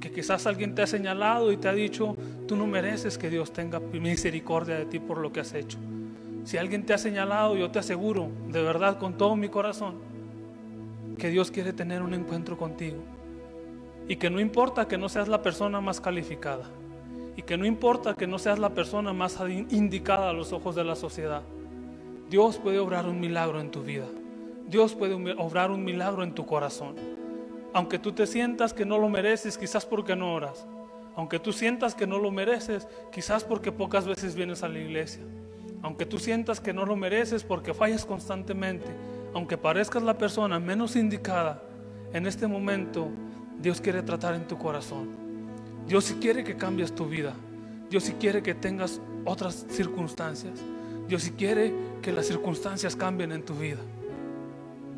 Que 0.00 0.10
quizás 0.12 0.46
alguien 0.46 0.74
te 0.74 0.82
ha 0.82 0.86
señalado 0.86 1.50
y 1.50 1.56
te 1.56 1.68
ha 1.68 1.72
dicho 1.72 2.16
tú 2.46 2.56
no 2.56 2.66
mereces 2.66 3.18
que 3.18 3.30
Dios 3.30 3.52
tenga 3.52 3.80
misericordia 3.80 4.76
de 4.76 4.86
ti 4.86 4.98
por 4.98 5.18
lo 5.18 5.32
que 5.32 5.40
has 5.40 5.54
hecho. 5.54 5.78
Si 6.44 6.56
alguien 6.56 6.86
te 6.86 6.94
ha 6.94 6.98
señalado, 6.98 7.56
yo 7.56 7.70
te 7.70 7.78
aseguro, 7.78 8.30
de 8.48 8.62
verdad, 8.62 8.98
con 8.98 9.18
todo 9.18 9.36
mi 9.36 9.48
corazón, 9.48 9.96
que 11.18 11.28
Dios 11.28 11.50
quiere 11.50 11.72
tener 11.72 12.02
un 12.02 12.14
encuentro 12.14 12.56
contigo. 12.56 13.02
Y 14.08 14.16
que 14.16 14.30
no 14.30 14.40
importa 14.40 14.88
que 14.88 14.98
no 14.98 15.08
seas 15.08 15.28
la 15.28 15.42
persona 15.42 15.80
más 15.80 16.00
calificada. 16.00 16.64
Y 17.36 17.42
que 17.42 17.56
no 17.56 17.66
importa 17.66 18.14
que 18.14 18.26
no 18.26 18.38
seas 18.38 18.58
la 18.58 18.70
persona 18.70 19.12
más 19.12 19.38
indicada 19.70 20.30
a 20.30 20.32
los 20.32 20.52
ojos 20.52 20.74
de 20.74 20.82
la 20.82 20.96
sociedad. 20.96 21.42
Dios 22.28 22.58
puede 22.58 22.78
obrar 22.78 23.06
un 23.06 23.20
milagro 23.20 23.60
en 23.60 23.70
tu 23.70 23.82
vida. 23.82 24.06
Dios 24.66 24.94
puede 24.94 25.14
obrar 25.38 25.70
un 25.70 25.84
milagro 25.84 26.24
en 26.24 26.34
tu 26.34 26.46
corazón. 26.46 26.94
Aunque 27.72 27.98
tú 27.98 28.12
te 28.12 28.26
sientas 28.26 28.74
que 28.74 28.84
no 28.84 28.98
lo 28.98 29.08
mereces, 29.08 29.56
quizás 29.56 29.86
porque 29.86 30.16
no 30.16 30.34
oras. 30.34 30.66
Aunque 31.16 31.38
tú 31.38 31.52
sientas 31.52 31.94
que 31.94 32.06
no 32.06 32.18
lo 32.18 32.30
mereces, 32.30 32.88
quizás 33.12 33.44
porque 33.44 33.72
pocas 33.72 34.06
veces 34.06 34.34
vienes 34.34 34.62
a 34.62 34.68
la 34.68 34.78
iglesia. 34.78 35.22
Aunque 35.82 36.06
tú 36.06 36.18
sientas 36.18 36.60
que 36.60 36.72
no 36.72 36.86
lo 36.86 36.96
mereces 36.96 37.44
porque 37.44 37.74
fallas 37.74 38.04
constantemente. 38.04 38.86
Aunque 39.34 39.58
parezcas 39.58 40.02
la 40.02 40.16
persona 40.16 40.58
menos 40.58 40.96
indicada, 40.96 41.62
en 42.12 42.26
este 42.26 42.46
momento 42.46 43.08
Dios 43.60 43.80
quiere 43.80 44.02
tratar 44.02 44.34
en 44.34 44.46
tu 44.46 44.56
corazón. 44.58 45.08
Dios 45.86 46.04
sí 46.04 46.14
quiere 46.20 46.44
que 46.44 46.56
cambies 46.56 46.94
tu 46.94 47.06
vida. 47.06 47.34
Dios 47.90 48.04
sí 48.04 48.14
quiere 48.20 48.42
que 48.42 48.54
tengas 48.54 49.00
otras 49.24 49.66
circunstancias. 49.70 50.60
Dios 51.08 51.22
sí 51.22 51.32
quiere 51.32 51.74
que 52.02 52.12
las 52.12 52.26
circunstancias 52.26 52.94
cambien 52.94 53.32
en 53.32 53.44
tu 53.44 53.54
vida. 53.54 53.78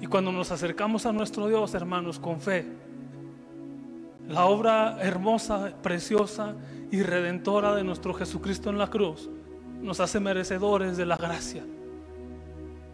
Y 0.01 0.07
cuando 0.07 0.33
nos 0.33 0.51
acercamos 0.51 1.07
a 1.07 1.13
nuestro 1.13 1.47
Dios, 1.47 1.75
hermanos, 1.75 2.19
con 2.19 2.41
fe, 2.41 2.67
la 4.29 4.47
obra 4.47 4.99
hermosa, 5.01 5.73
preciosa 5.83 6.55
y 6.91 7.03
redentora 7.03 7.75
de 7.75 7.85
nuestro 7.85 8.15
Jesucristo 8.15 8.71
en 8.71 8.79
la 8.79 8.89
cruz 8.89 9.29
nos 9.81 10.01
hace 10.01 10.21
merecedores 10.21 10.97
de 10.97 11.07
la 11.07 11.17
gracia. 11.17 11.65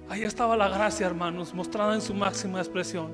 Ahí 0.09 0.23
estaba 0.23 0.57
la 0.57 0.69
gracia, 0.69 1.07
hermanos, 1.07 1.53
mostrada 1.53 1.95
en 1.95 2.01
su 2.01 2.15
máxima 2.15 2.59
expresión. 2.59 3.11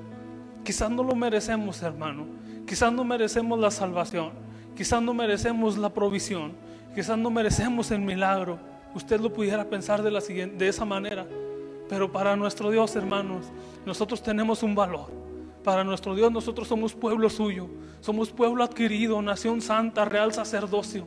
Quizás 0.64 0.90
no 0.90 1.02
lo 1.02 1.14
merecemos, 1.14 1.82
hermano. 1.82 2.26
Quizás 2.66 2.92
no 2.92 3.04
merecemos 3.04 3.58
la 3.58 3.70
salvación. 3.70 4.30
Quizás 4.76 5.02
no 5.02 5.12
merecemos 5.12 5.76
la 5.76 5.90
provisión. 5.90 6.52
Quizás 6.94 7.18
no 7.18 7.30
merecemos 7.30 7.90
el 7.90 8.00
milagro. 8.00 8.58
Usted 8.94 9.20
lo 9.20 9.32
pudiera 9.32 9.64
pensar 9.64 10.02
de, 10.02 10.68
esa 10.68 10.84
manera. 10.84 11.26
Pero 11.88 12.12
para 12.12 12.36
nuestro 12.36 12.70
Dios, 12.70 12.94
hermanos, 12.96 13.46
nosotros 13.84 14.22
tenemos 14.22 14.62
un 14.62 14.74
valor. 14.74 15.10
Para 15.64 15.84
nuestro 15.84 16.14
Dios 16.14 16.32
nosotros 16.32 16.66
somos 16.66 16.92
pueblo 16.92 17.30
suyo, 17.30 17.68
somos 18.00 18.30
pueblo 18.30 18.64
adquirido, 18.64 19.22
nación 19.22 19.60
santa, 19.60 20.04
real 20.04 20.32
sacerdocio. 20.32 21.06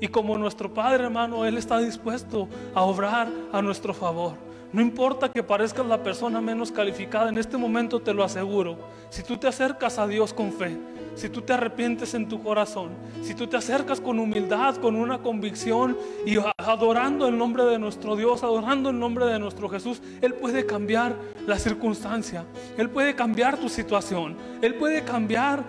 Y 0.00 0.08
como 0.08 0.36
nuestro 0.36 0.74
Padre, 0.74 1.04
hermano, 1.04 1.46
Él 1.46 1.56
está 1.56 1.78
dispuesto 1.78 2.48
a 2.74 2.82
obrar 2.82 3.28
a 3.52 3.62
nuestro 3.62 3.94
favor. 3.94 4.34
No 4.72 4.82
importa 4.82 5.30
que 5.30 5.42
parezcas 5.42 5.86
la 5.86 6.02
persona 6.02 6.40
menos 6.40 6.72
calificada, 6.72 7.28
en 7.28 7.38
este 7.38 7.56
momento 7.56 8.00
te 8.00 8.12
lo 8.12 8.24
aseguro. 8.24 8.76
Si 9.10 9.22
tú 9.22 9.36
te 9.36 9.46
acercas 9.46 9.98
a 9.98 10.06
Dios 10.06 10.34
con 10.34 10.52
fe, 10.52 10.76
si 11.14 11.30
tú 11.30 11.40
te 11.40 11.54
arrepientes 11.54 12.12
en 12.14 12.28
tu 12.28 12.42
corazón, 12.42 12.90
si 13.22 13.34
tú 13.34 13.46
te 13.46 13.56
acercas 13.56 14.00
con 14.00 14.18
humildad, 14.18 14.76
con 14.76 14.96
una 14.96 15.18
convicción 15.18 15.96
y 16.26 16.36
adorando 16.58 17.26
el 17.28 17.38
nombre 17.38 17.64
de 17.64 17.78
nuestro 17.78 18.16
Dios, 18.16 18.42
adorando 18.42 18.90
el 18.90 18.98
nombre 18.98 19.24
de 19.26 19.38
nuestro 19.38 19.68
Jesús, 19.68 20.02
Él 20.20 20.34
puede 20.34 20.66
cambiar 20.66 21.14
la 21.46 21.58
circunstancia, 21.58 22.44
Él 22.76 22.90
puede 22.90 23.14
cambiar 23.14 23.56
tu 23.56 23.68
situación, 23.68 24.36
Él 24.60 24.74
puede 24.74 25.04
cambiar 25.04 25.64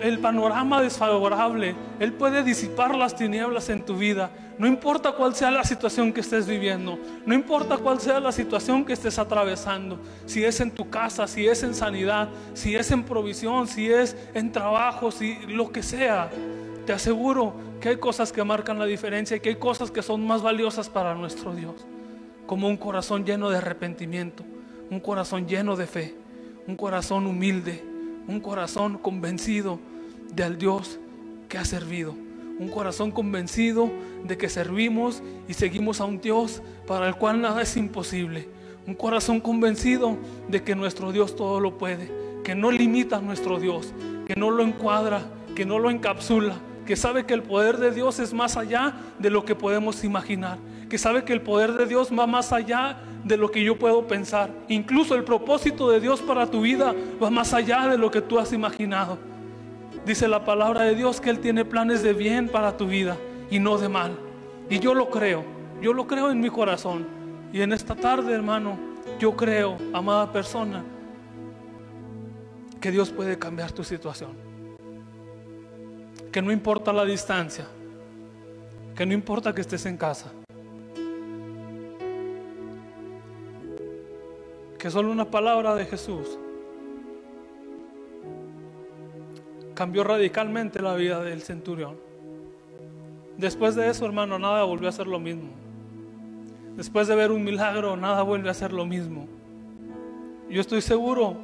el 0.00 0.18
panorama 0.18 0.82
desfavorable, 0.82 1.74
Él 1.98 2.12
puede 2.12 2.42
disipar 2.42 2.94
las 2.94 3.16
tinieblas 3.16 3.68
en 3.70 3.84
tu 3.84 3.96
vida. 3.96 4.30
No 4.60 4.66
importa 4.66 5.12
cuál 5.12 5.34
sea 5.34 5.50
la 5.50 5.64
situación 5.64 6.12
que 6.12 6.20
estés 6.20 6.46
viviendo, 6.46 6.98
no 7.24 7.34
importa 7.34 7.78
cuál 7.78 7.98
sea 7.98 8.20
la 8.20 8.30
situación 8.30 8.84
que 8.84 8.92
estés 8.92 9.18
atravesando, 9.18 9.98
si 10.26 10.44
es 10.44 10.60
en 10.60 10.70
tu 10.70 10.90
casa, 10.90 11.26
si 11.26 11.48
es 11.48 11.62
en 11.62 11.74
sanidad, 11.74 12.28
si 12.52 12.76
es 12.76 12.90
en 12.90 13.02
provisión, 13.02 13.66
si 13.66 13.90
es 13.90 14.14
en 14.34 14.52
trabajo, 14.52 15.10
si 15.10 15.38
lo 15.46 15.72
que 15.72 15.82
sea, 15.82 16.30
te 16.84 16.92
aseguro 16.92 17.54
que 17.80 17.88
hay 17.88 17.96
cosas 17.96 18.32
que 18.32 18.44
marcan 18.44 18.78
la 18.78 18.84
diferencia 18.84 19.38
y 19.38 19.40
que 19.40 19.48
hay 19.48 19.56
cosas 19.56 19.90
que 19.90 20.02
son 20.02 20.26
más 20.26 20.42
valiosas 20.42 20.90
para 20.90 21.14
nuestro 21.14 21.54
Dios, 21.54 21.86
como 22.46 22.68
un 22.68 22.76
corazón 22.76 23.24
lleno 23.24 23.48
de 23.48 23.56
arrepentimiento, 23.56 24.44
un 24.90 25.00
corazón 25.00 25.48
lleno 25.48 25.74
de 25.74 25.86
fe, 25.86 26.14
un 26.66 26.76
corazón 26.76 27.26
humilde 27.26 27.90
un 28.30 28.40
corazón 28.40 28.98
convencido 28.98 29.80
del 30.32 30.56
Dios 30.56 31.00
que 31.48 31.58
ha 31.58 31.64
servido. 31.64 32.14
Un 32.60 32.68
corazón 32.68 33.10
convencido 33.10 33.90
de 34.22 34.36
que 34.36 34.50
servimos 34.50 35.22
y 35.48 35.54
seguimos 35.54 35.98
a 36.02 36.04
un 36.04 36.20
Dios 36.20 36.60
para 36.86 37.08
el 37.08 37.14
cual 37.14 37.40
nada 37.40 37.62
es 37.62 37.74
imposible. 37.78 38.50
Un 38.86 38.94
corazón 38.94 39.40
convencido 39.40 40.18
de 40.46 40.62
que 40.62 40.74
nuestro 40.74 41.10
Dios 41.10 41.34
todo 41.34 41.58
lo 41.58 41.78
puede, 41.78 42.12
que 42.44 42.54
no 42.54 42.70
limita 42.70 43.16
a 43.16 43.22
nuestro 43.22 43.58
Dios, 43.58 43.94
que 44.26 44.36
no 44.36 44.50
lo 44.50 44.62
encuadra, 44.62 45.22
que 45.56 45.64
no 45.64 45.78
lo 45.78 45.88
encapsula, 45.88 46.56
que 46.84 46.96
sabe 46.96 47.24
que 47.24 47.32
el 47.32 47.42
poder 47.42 47.78
de 47.78 47.92
Dios 47.92 48.18
es 48.18 48.34
más 48.34 48.58
allá 48.58 48.94
de 49.18 49.30
lo 49.30 49.46
que 49.46 49.54
podemos 49.54 50.04
imaginar, 50.04 50.58
que 50.90 50.98
sabe 50.98 51.24
que 51.24 51.32
el 51.32 51.40
poder 51.40 51.72
de 51.72 51.86
Dios 51.86 52.10
va 52.10 52.26
más 52.26 52.52
allá 52.52 52.98
de 53.24 53.38
lo 53.38 53.50
que 53.50 53.64
yo 53.64 53.78
puedo 53.78 54.06
pensar. 54.06 54.50
Incluso 54.68 55.14
el 55.14 55.24
propósito 55.24 55.90
de 55.90 55.98
Dios 55.98 56.20
para 56.20 56.46
tu 56.46 56.60
vida 56.60 56.94
va 57.22 57.30
más 57.30 57.54
allá 57.54 57.88
de 57.88 57.96
lo 57.96 58.10
que 58.10 58.20
tú 58.20 58.38
has 58.38 58.52
imaginado. 58.52 59.29
Dice 60.06 60.28
la 60.28 60.44
palabra 60.44 60.82
de 60.82 60.94
Dios 60.94 61.20
que 61.20 61.30
Él 61.30 61.40
tiene 61.40 61.64
planes 61.64 62.02
de 62.02 62.14
bien 62.14 62.48
para 62.48 62.76
tu 62.76 62.86
vida 62.86 63.16
y 63.50 63.58
no 63.58 63.78
de 63.78 63.88
mal. 63.88 64.18
Y 64.68 64.78
yo 64.78 64.94
lo 64.94 65.10
creo, 65.10 65.44
yo 65.82 65.92
lo 65.92 66.06
creo 66.06 66.30
en 66.30 66.40
mi 66.40 66.48
corazón. 66.48 67.06
Y 67.52 67.60
en 67.60 67.72
esta 67.72 67.94
tarde, 67.94 68.32
hermano, 68.32 68.78
yo 69.18 69.36
creo, 69.36 69.76
amada 69.92 70.32
persona, 70.32 70.82
que 72.80 72.90
Dios 72.90 73.10
puede 73.10 73.38
cambiar 73.38 73.72
tu 73.72 73.84
situación. 73.84 74.30
Que 76.32 76.40
no 76.40 76.50
importa 76.50 76.92
la 76.92 77.04
distancia, 77.04 77.66
que 78.94 79.04
no 79.04 79.12
importa 79.12 79.54
que 79.54 79.60
estés 79.60 79.84
en 79.86 79.96
casa, 79.96 80.30
que 84.78 84.90
solo 84.90 85.10
una 85.10 85.30
palabra 85.30 85.74
de 85.74 85.84
Jesús 85.84 86.38
cambió 89.80 90.04
radicalmente 90.04 90.82
la 90.82 90.94
vida 90.94 91.24
del 91.24 91.40
centurión. 91.40 91.96
Después 93.38 93.74
de 93.74 93.88
eso, 93.88 94.04
hermano, 94.04 94.38
nada 94.38 94.62
volvió 94.64 94.90
a 94.90 94.92
ser 94.92 95.06
lo 95.06 95.18
mismo. 95.18 95.48
Después 96.76 97.08
de 97.08 97.14
ver 97.14 97.32
un 97.32 97.42
milagro, 97.42 97.96
nada 97.96 98.20
vuelve 98.22 98.50
a 98.50 98.52
ser 98.52 98.74
lo 98.74 98.84
mismo. 98.84 99.26
Yo 100.50 100.60
estoy 100.60 100.82
seguro 100.82 101.34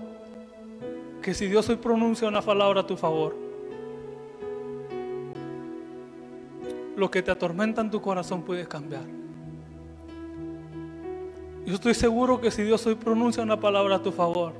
que 1.22 1.33
si 1.33 1.46
Dios 1.46 1.66
hoy 1.70 1.77
pronuncia 1.77 2.29
una 2.29 2.42
palabra 2.42 2.83
a 2.83 2.87
tu 2.87 2.99
favor, 2.99 3.35
lo 6.94 7.11
que 7.11 7.22
te 7.22 7.31
atormenta 7.31 7.81
en 7.81 7.90
tu 7.90 8.03
corazón 8.03 8.42
puede 8.42 8.68
cambiar. 8.68 9.05
Yo 11.64 11.72
estoy 11.72 11.94
seguro 11.94 12.38
que 12.38 12.51
si 12.51 12.64
Dios 12.64 12.87
hoy 12.87 12.96
pronuncia 12.96 13.42
una 13.42 13.59
palabra 13.59 13.94
a 13.94 14.03
tu 14.03 14.12
favor, 14.12 14.53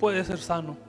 puede 0.00 0.24
ser 0.24 0.38
sano. 0.38 0.83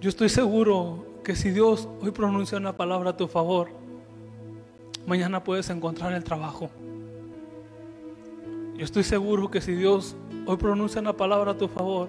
Yo 0.00 0.08
estoy 0.08 0.30
seguro 0.30 1.04
que 1.22 1.36
si 1.36 1.50
Dios 1.50 1.86
hoy 2.00 2.10
pronuncia 2.10 2.56
una 2.56 2.74
palabra 2.74 3.10
a 3.10 3.16
tu 3.18 3.28
favor, 3.28 3.68
mañana 5.06 5.44
puedes 5.44 5.68
encontrar 5.68 6.14
el 6.14 6.24
trabajo. 6.24 6.70
Yo 8.78 8.84
estoy 8.86 9.04
seguro 9.04 9.50
que 9.50 9.60
si 9.60 9.74
Dios 9.74 10.16
hoy 10.46 10.56
pronuncia 10.56 11.02
una 11.02 11.12
palabra 11.12 11.52
a 11.52 11.58
tu 11.58 11.68
favor, 11.68 12.08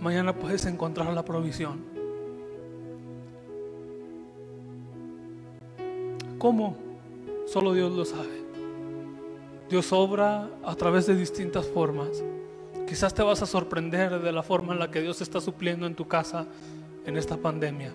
mañana 0.00 0.34
puedes 0.34 0.66
encontrar 0.66 1.14
la 1.14 1.24
provisión. 1.24 1.78
¿Cómo? 6.36 6.76
Solo 7.46 7.74
Dios 7.74 7.92
lo 7.92 8.04
sabe. 8.04 8.42
Dios 9.70 9.92
obra 9.92 10.50
a 10.64 10.74
través 10.74 11.06
de 11.06 11.14
distintas 11.14 11.64
formas. 11.68 12.24
Quizás 12.88 13.14
te 13.14 13.22
vas 13.22 13.40
a 13.40 13.46
sorprender 13.46 14.20
de 14.20 14.32
la 14.32 14.42
forma 14.42 14.72
en 14.72 14.80
la 14.80 14.90
que 14.90 15.00
Dios 15.00 15.20
está 15.20 15.40
supliendo 15.40 15.86
en 15.86 15.94
tu 15.94 16.08
casa 16.08 16.46
en 17.06 17.16
esta 17.16 17.36
pandemia. 17.36 17.92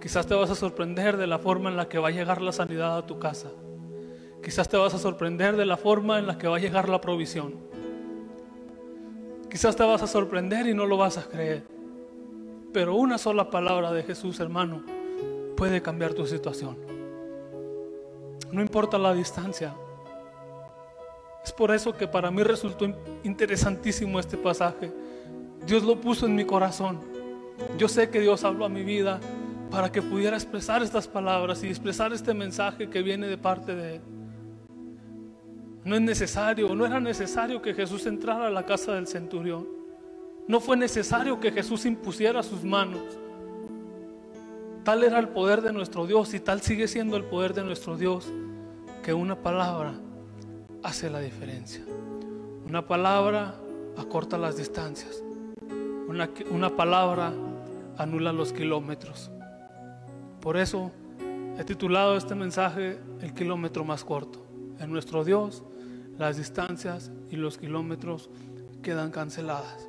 Quizás 0.00 0.26
te 0.26 0.34
vas 0.34 0.50
a 0.50 0.54
sorprender 0.54 1.16
de 1.16 1.26
la 1.26 1.38
forma 1.38 1.70
en 1.70 1.76
la 1.76 1.88
que 1.88 1.98
va 1.98 2.08
a 2.08 2.12
llegar 2.12 2.40
la 2.40 2.52
sanidad 2.52 2.96
a 2.96 3.06
tu 3.06 3.18
casa. 3.18 3.50
Quizás 4.42 4.68
te 4.68 4.76
vas 4.76 4.94
a 4.94 4.98
sorprender 4.98 5.56
de 5.56 5.66
la 5.66 5.76
forma 5.76 6.18
en 6.18 6.26
la 6.26 6.38
que 6.38 6.48
va 6.48 6.56
a 6.56 6.60
llegar 6.60 6.88
la 6.88 7.00
provisión. 7.00 7.54
Quizás 9.50 9.76
te 9.76 9.82
vas 9.82 10.02
a 10.02 10.06
sorprender 10.06 10.66
y 10.66 10.74
no 10.74 10.86
lo 10.86 10.96
vas 10.96 11.18
a 11.18 11.24
creer. 11.24 11.64
Pero 12.72 12.94
una 12.94 13.18
sola 13.18 13.50
palabra 13.50 13.92
de 13.92 14.02
Jesús, 14.02 14.40
hermano, 14.40 14.82
puede 15.56 15.82
cambiar 15.82 16.14
tu 16.14 16.26
situación. 16.26 16.78
No 18.50 18.62
importa 18.62 18.96
la 18.96 19.12
distancia, 19.12 19.74
Es 21.44 21.52
por 21.52 21.70
eso 21.70 21.94
que 21.94 22.06
para 22.06 22.30
mí 22.30 22.42
resultó 22.42 22.86
interesantísimo 23.24 24.20
este 24.20 24.36
pasaje. 24.36 24.92
Dios 25.66 25.82
lo 25.82 25.98
puso 25.98 26.26
en 26.26 26.34
mi 26.34 26.44
corazón. 26.44 27.09
Yo 27.78 27.88
sé 27.88 28.10
que 28.10 28.20
Dios 28.20 28.44
habló 28.44 28.64
a 28.64 28.68
mi 28.68 28.82
vida 28.82 29.20
para 29.70 29.90
que 29.90 30.02
pudiera 30.02 30.36
expresar 30.36 30.82
estas 30.82 31.06
palabras 31.06 31.62
y 31.62 31.68
expresar 31.68 32.12
este 32.12 32.34
mensaje 32.34 32.90
que 32.90 33.02
viene 33.02 33.28
de 33.28 33.38
parte 33.38 33.74
de 33.74 33.96
Él. 33.96 34.02
No 35.84 35.94
es 35.94 36.02
necesario, 36.02 36.74
no 36.74 36.84
era 36.84 37.00
necesario 37.00 37.62
que 37.62 37.72
Jesús 37.72 38.04
entrara 38.06 38.48
a 38.48 38.50
la 38.50 38.66
casa 38.66 38.92
del 38.92 39.06
centurión. 39.06 39.66
No 40.46 40.60
fue 40.60 40.76
necesario 40.76 41.40
que 41.40 41.52
Jesús 41.52 41.86
impusiera 41.86 42.42
sus 42.42 42.64
manos. 42.64 43.00
Tal 44.84 45.04
era 45.04 45.18
el 45.18 45.28
poder 45.28 45.62
de 45.62 45.72
nuestro 45.72 46.06
Dios 46.06 46.34
y 46.34 46.40
tal 46.40 46.60
sigue 46.60 46.88
siendo 46.88 47.16
el 47.16 47.24
poder 47.24 47.54
de 47.54 47.64
nuestro 47.64 47.96
Dios 47.96 48.30
que 49.02 49.14
una 49.14 49.36
palabra 49.36 49.94
hace 50.82 51.08
la 51.08 51.20
diferencia. 51.20 51.82
Una 52.66 52.86
palabra 52.86 53.54
acorta 53.96 54.36
las 54.36 54.56
distancias. 54.56 55.22
Una, 56.08 56.28
una 56.50 56.76
palabra 56.76 57.32
anula 57.96 58.32
los 58.32 58.52
kilómetros. 58.52 59.30
Por 60.40 60.56
eso 60.56 60.90
he 61.58 61.64
titulado 61.64 62.16
este 62.16 62.34
mensaje 62.34 62.98
El 63.20 63.34
kilómetro 63.34 63.84
más 63.84 64.04
corto. 64.04 64.46
En 64.78 64.90
nuestro 64.90 65.24
Dios 65.24 65.62
las 66.18 66.36
distancias 66.36 67.10
y 67.30 67.36
los 67.36 67.56
kilómetros 67.56 68.28
quedan 68.82 69.10
canceladas. 69.10 69.88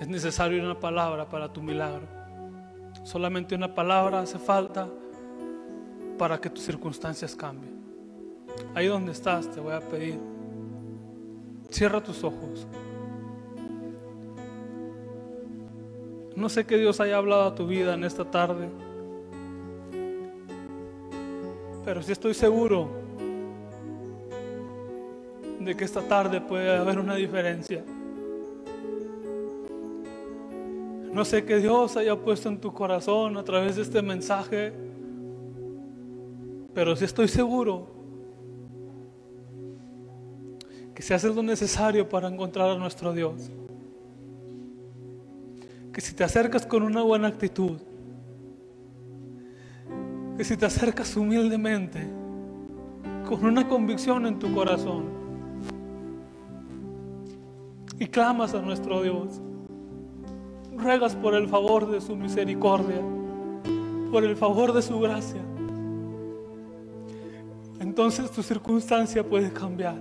Es 0.00 0.08
necesario 0.08 0.62
una 0.62 0.80
palabra 0.80 1.28
para 1.28 1.52
tu 1.52 1.62
milagro. 1.62 2.08
Solamente 3.04 3.54
una 3.54 3.74
palabra 3.74 4.20
hace 4.20 4.38
falta 4.38 4.88
para 6.18 6.40
que 6.40 6.48
tus 6.48 6.64
circunstancias 6.64 7.36
cambien. 7.36 7.80
Ahí 8.74 8.86
donde 8.86 9.12
estás 9.12 9.50
te 9.50 9.60
voy 9.60 9.74
a 9.74 9.80
pedir, 9.80 10.18
cierra 11.70 12.02
tus 12.02 12.24
ojos. 12.24 12.66
No 16.40 16.48
sé 16.48 16.64
que 16.64 16.78
Dios 16.78 17.00
haya 17.00 17.18
hablado 17.18 17.42
a 17.42 17.54
tu 17.54 17.66
vida 17.66 17.92
en 17.92 18.02
esta 18.02 18.24
tarde, 18.24 18.70
pero 21.84 22.02
sí 22.02 22.12
estoy 22.12 22.32
seguro 22.32 22.88
de 25.60 25.76
que 25.76 25.84
esta 25.84 26.00
tarde 26.00 26.40
puede 26.40 26.74
haber 26.74 26.98
una 26.98 27.14
diferencia. 27.14 27.84
No 31.12 31.26
sé 31.26 31.44
qué 31.44 31.58
Dios 31.58 31.98
haya 31.98 32.16
puesto 32.16 32.48
en 32.48 32.58
tu 32.58 32.72
corazón 32.72 33.36
a 33.36 33.44
través 33.44 33.76
de 33.76 33.82
este 33.82 34.00
mensaje, 34.00 34.72
pero 36.72 36.96
sí 36.96 37.04
estoy 37.04 37.28
seguro 37.28 37.86
que 40.94 41.02
si 41.02 41.12
haces 41.12 41.36
lo 41.36 41.42
necesario 41.42 42.08
para 42.08 42.28
encontrar 42.28 42.70
a 42.70 42.76
nuestro 42.76 43.12
Dios, 43.12 43.50
que 46.00 46.06
si 46.06 46.14
te 46.14 46.24
acercas 46.24 46.64
con 46.64 46.82
una 46.82 47.02
buena 47.02 47.28
actitud, 47.28 47.78
que 50.34 50.44
si 50.44 50.56
te 50.56 50.64
acercas 50.64 51.14
humildemente, 51.14 52.08
con 53.28 53.44
una 53.44 53.68
convicción 53.68 54.24
en 54.24 54.38
tu 54.38 54.50
corazón, 54.54 55.04
y 57.98 58.06
clamas 58.06 58.54
a 58.54 58.62
nuestro 58.62 59.02
Dios. 59.02 59.42
Ruegas 60.74 61.14
por 61.16 61.34
el 61.34 61.46
favor 61.48 61.90
de 61.90 62.00
su 62.00 62.16
misericordia, 62.16 63.02
por 64.10 64.24
el 64.24 64.36
favor 64.36 64.72
de 64.72 64.80
su 64.80 64.98
gracia. 65.00 65.42
Entonces 67.78 68.30
tu 68.30 68.42
circunstancia 68.42 69.22
puede 69.22 69.52
cambiar. 69.52 70.00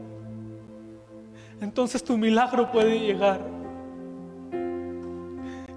Entonces 1.60 2.02
tu 2.02 2.18
milagro 2.18 2.72
puede 2.72 2.97
llegar. 3.02 3.59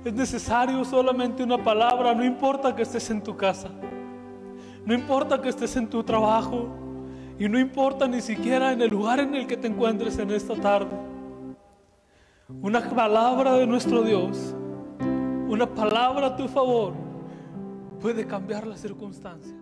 Es 0.04 0.12
necesario 0.12 0.84
solamente 0.84 1.44
una 1.44 1.62
palabra, 1.62 2.12
no 2.12 2.24
importa 2.24 2.74
que 2.74 2.82
estés 2.82 3.08
en 3.10 3.22
tu 3.22 3.36
casa, 3.36 3.70
no 4.84 4.94
importa 4.94 5.40
que 5.40 5.48
estés 5.48 5.76
en 5.76 5.88
tu 5.88 6.02
trabajo 6.02 6.66
y 7.38 7.48
no 7.48 7.58
importa 7.58 8.08
ni 8.08 8.20
siquiera 8.20 8.72
en 8.72 8.82
el 8.82 8.90
lugar 8.90 9.20
en 9.20 9.34
el 9.36 9.46
que 9.46 9.56
te 9.56 9.68
encuentres 9.68 10.18
en 10.18 10.32
esta 10.32 10.56
tarde. 10.56 10.90
Una 12.48 12.80
palabra 12.90 13.54
de 13.54 13.66
nuestro 13.66 14.02
Dios, 14.02 14.56
una 15.48 15.72
palabra 15.72 16.26
a 16.26 16.36
tu 16.36 16.48
favor 16.48 16.94
puede 18.00 18.26
cambiar 18.26 18.66
las 18.66 18.80
circunstancias. 18.80 19.61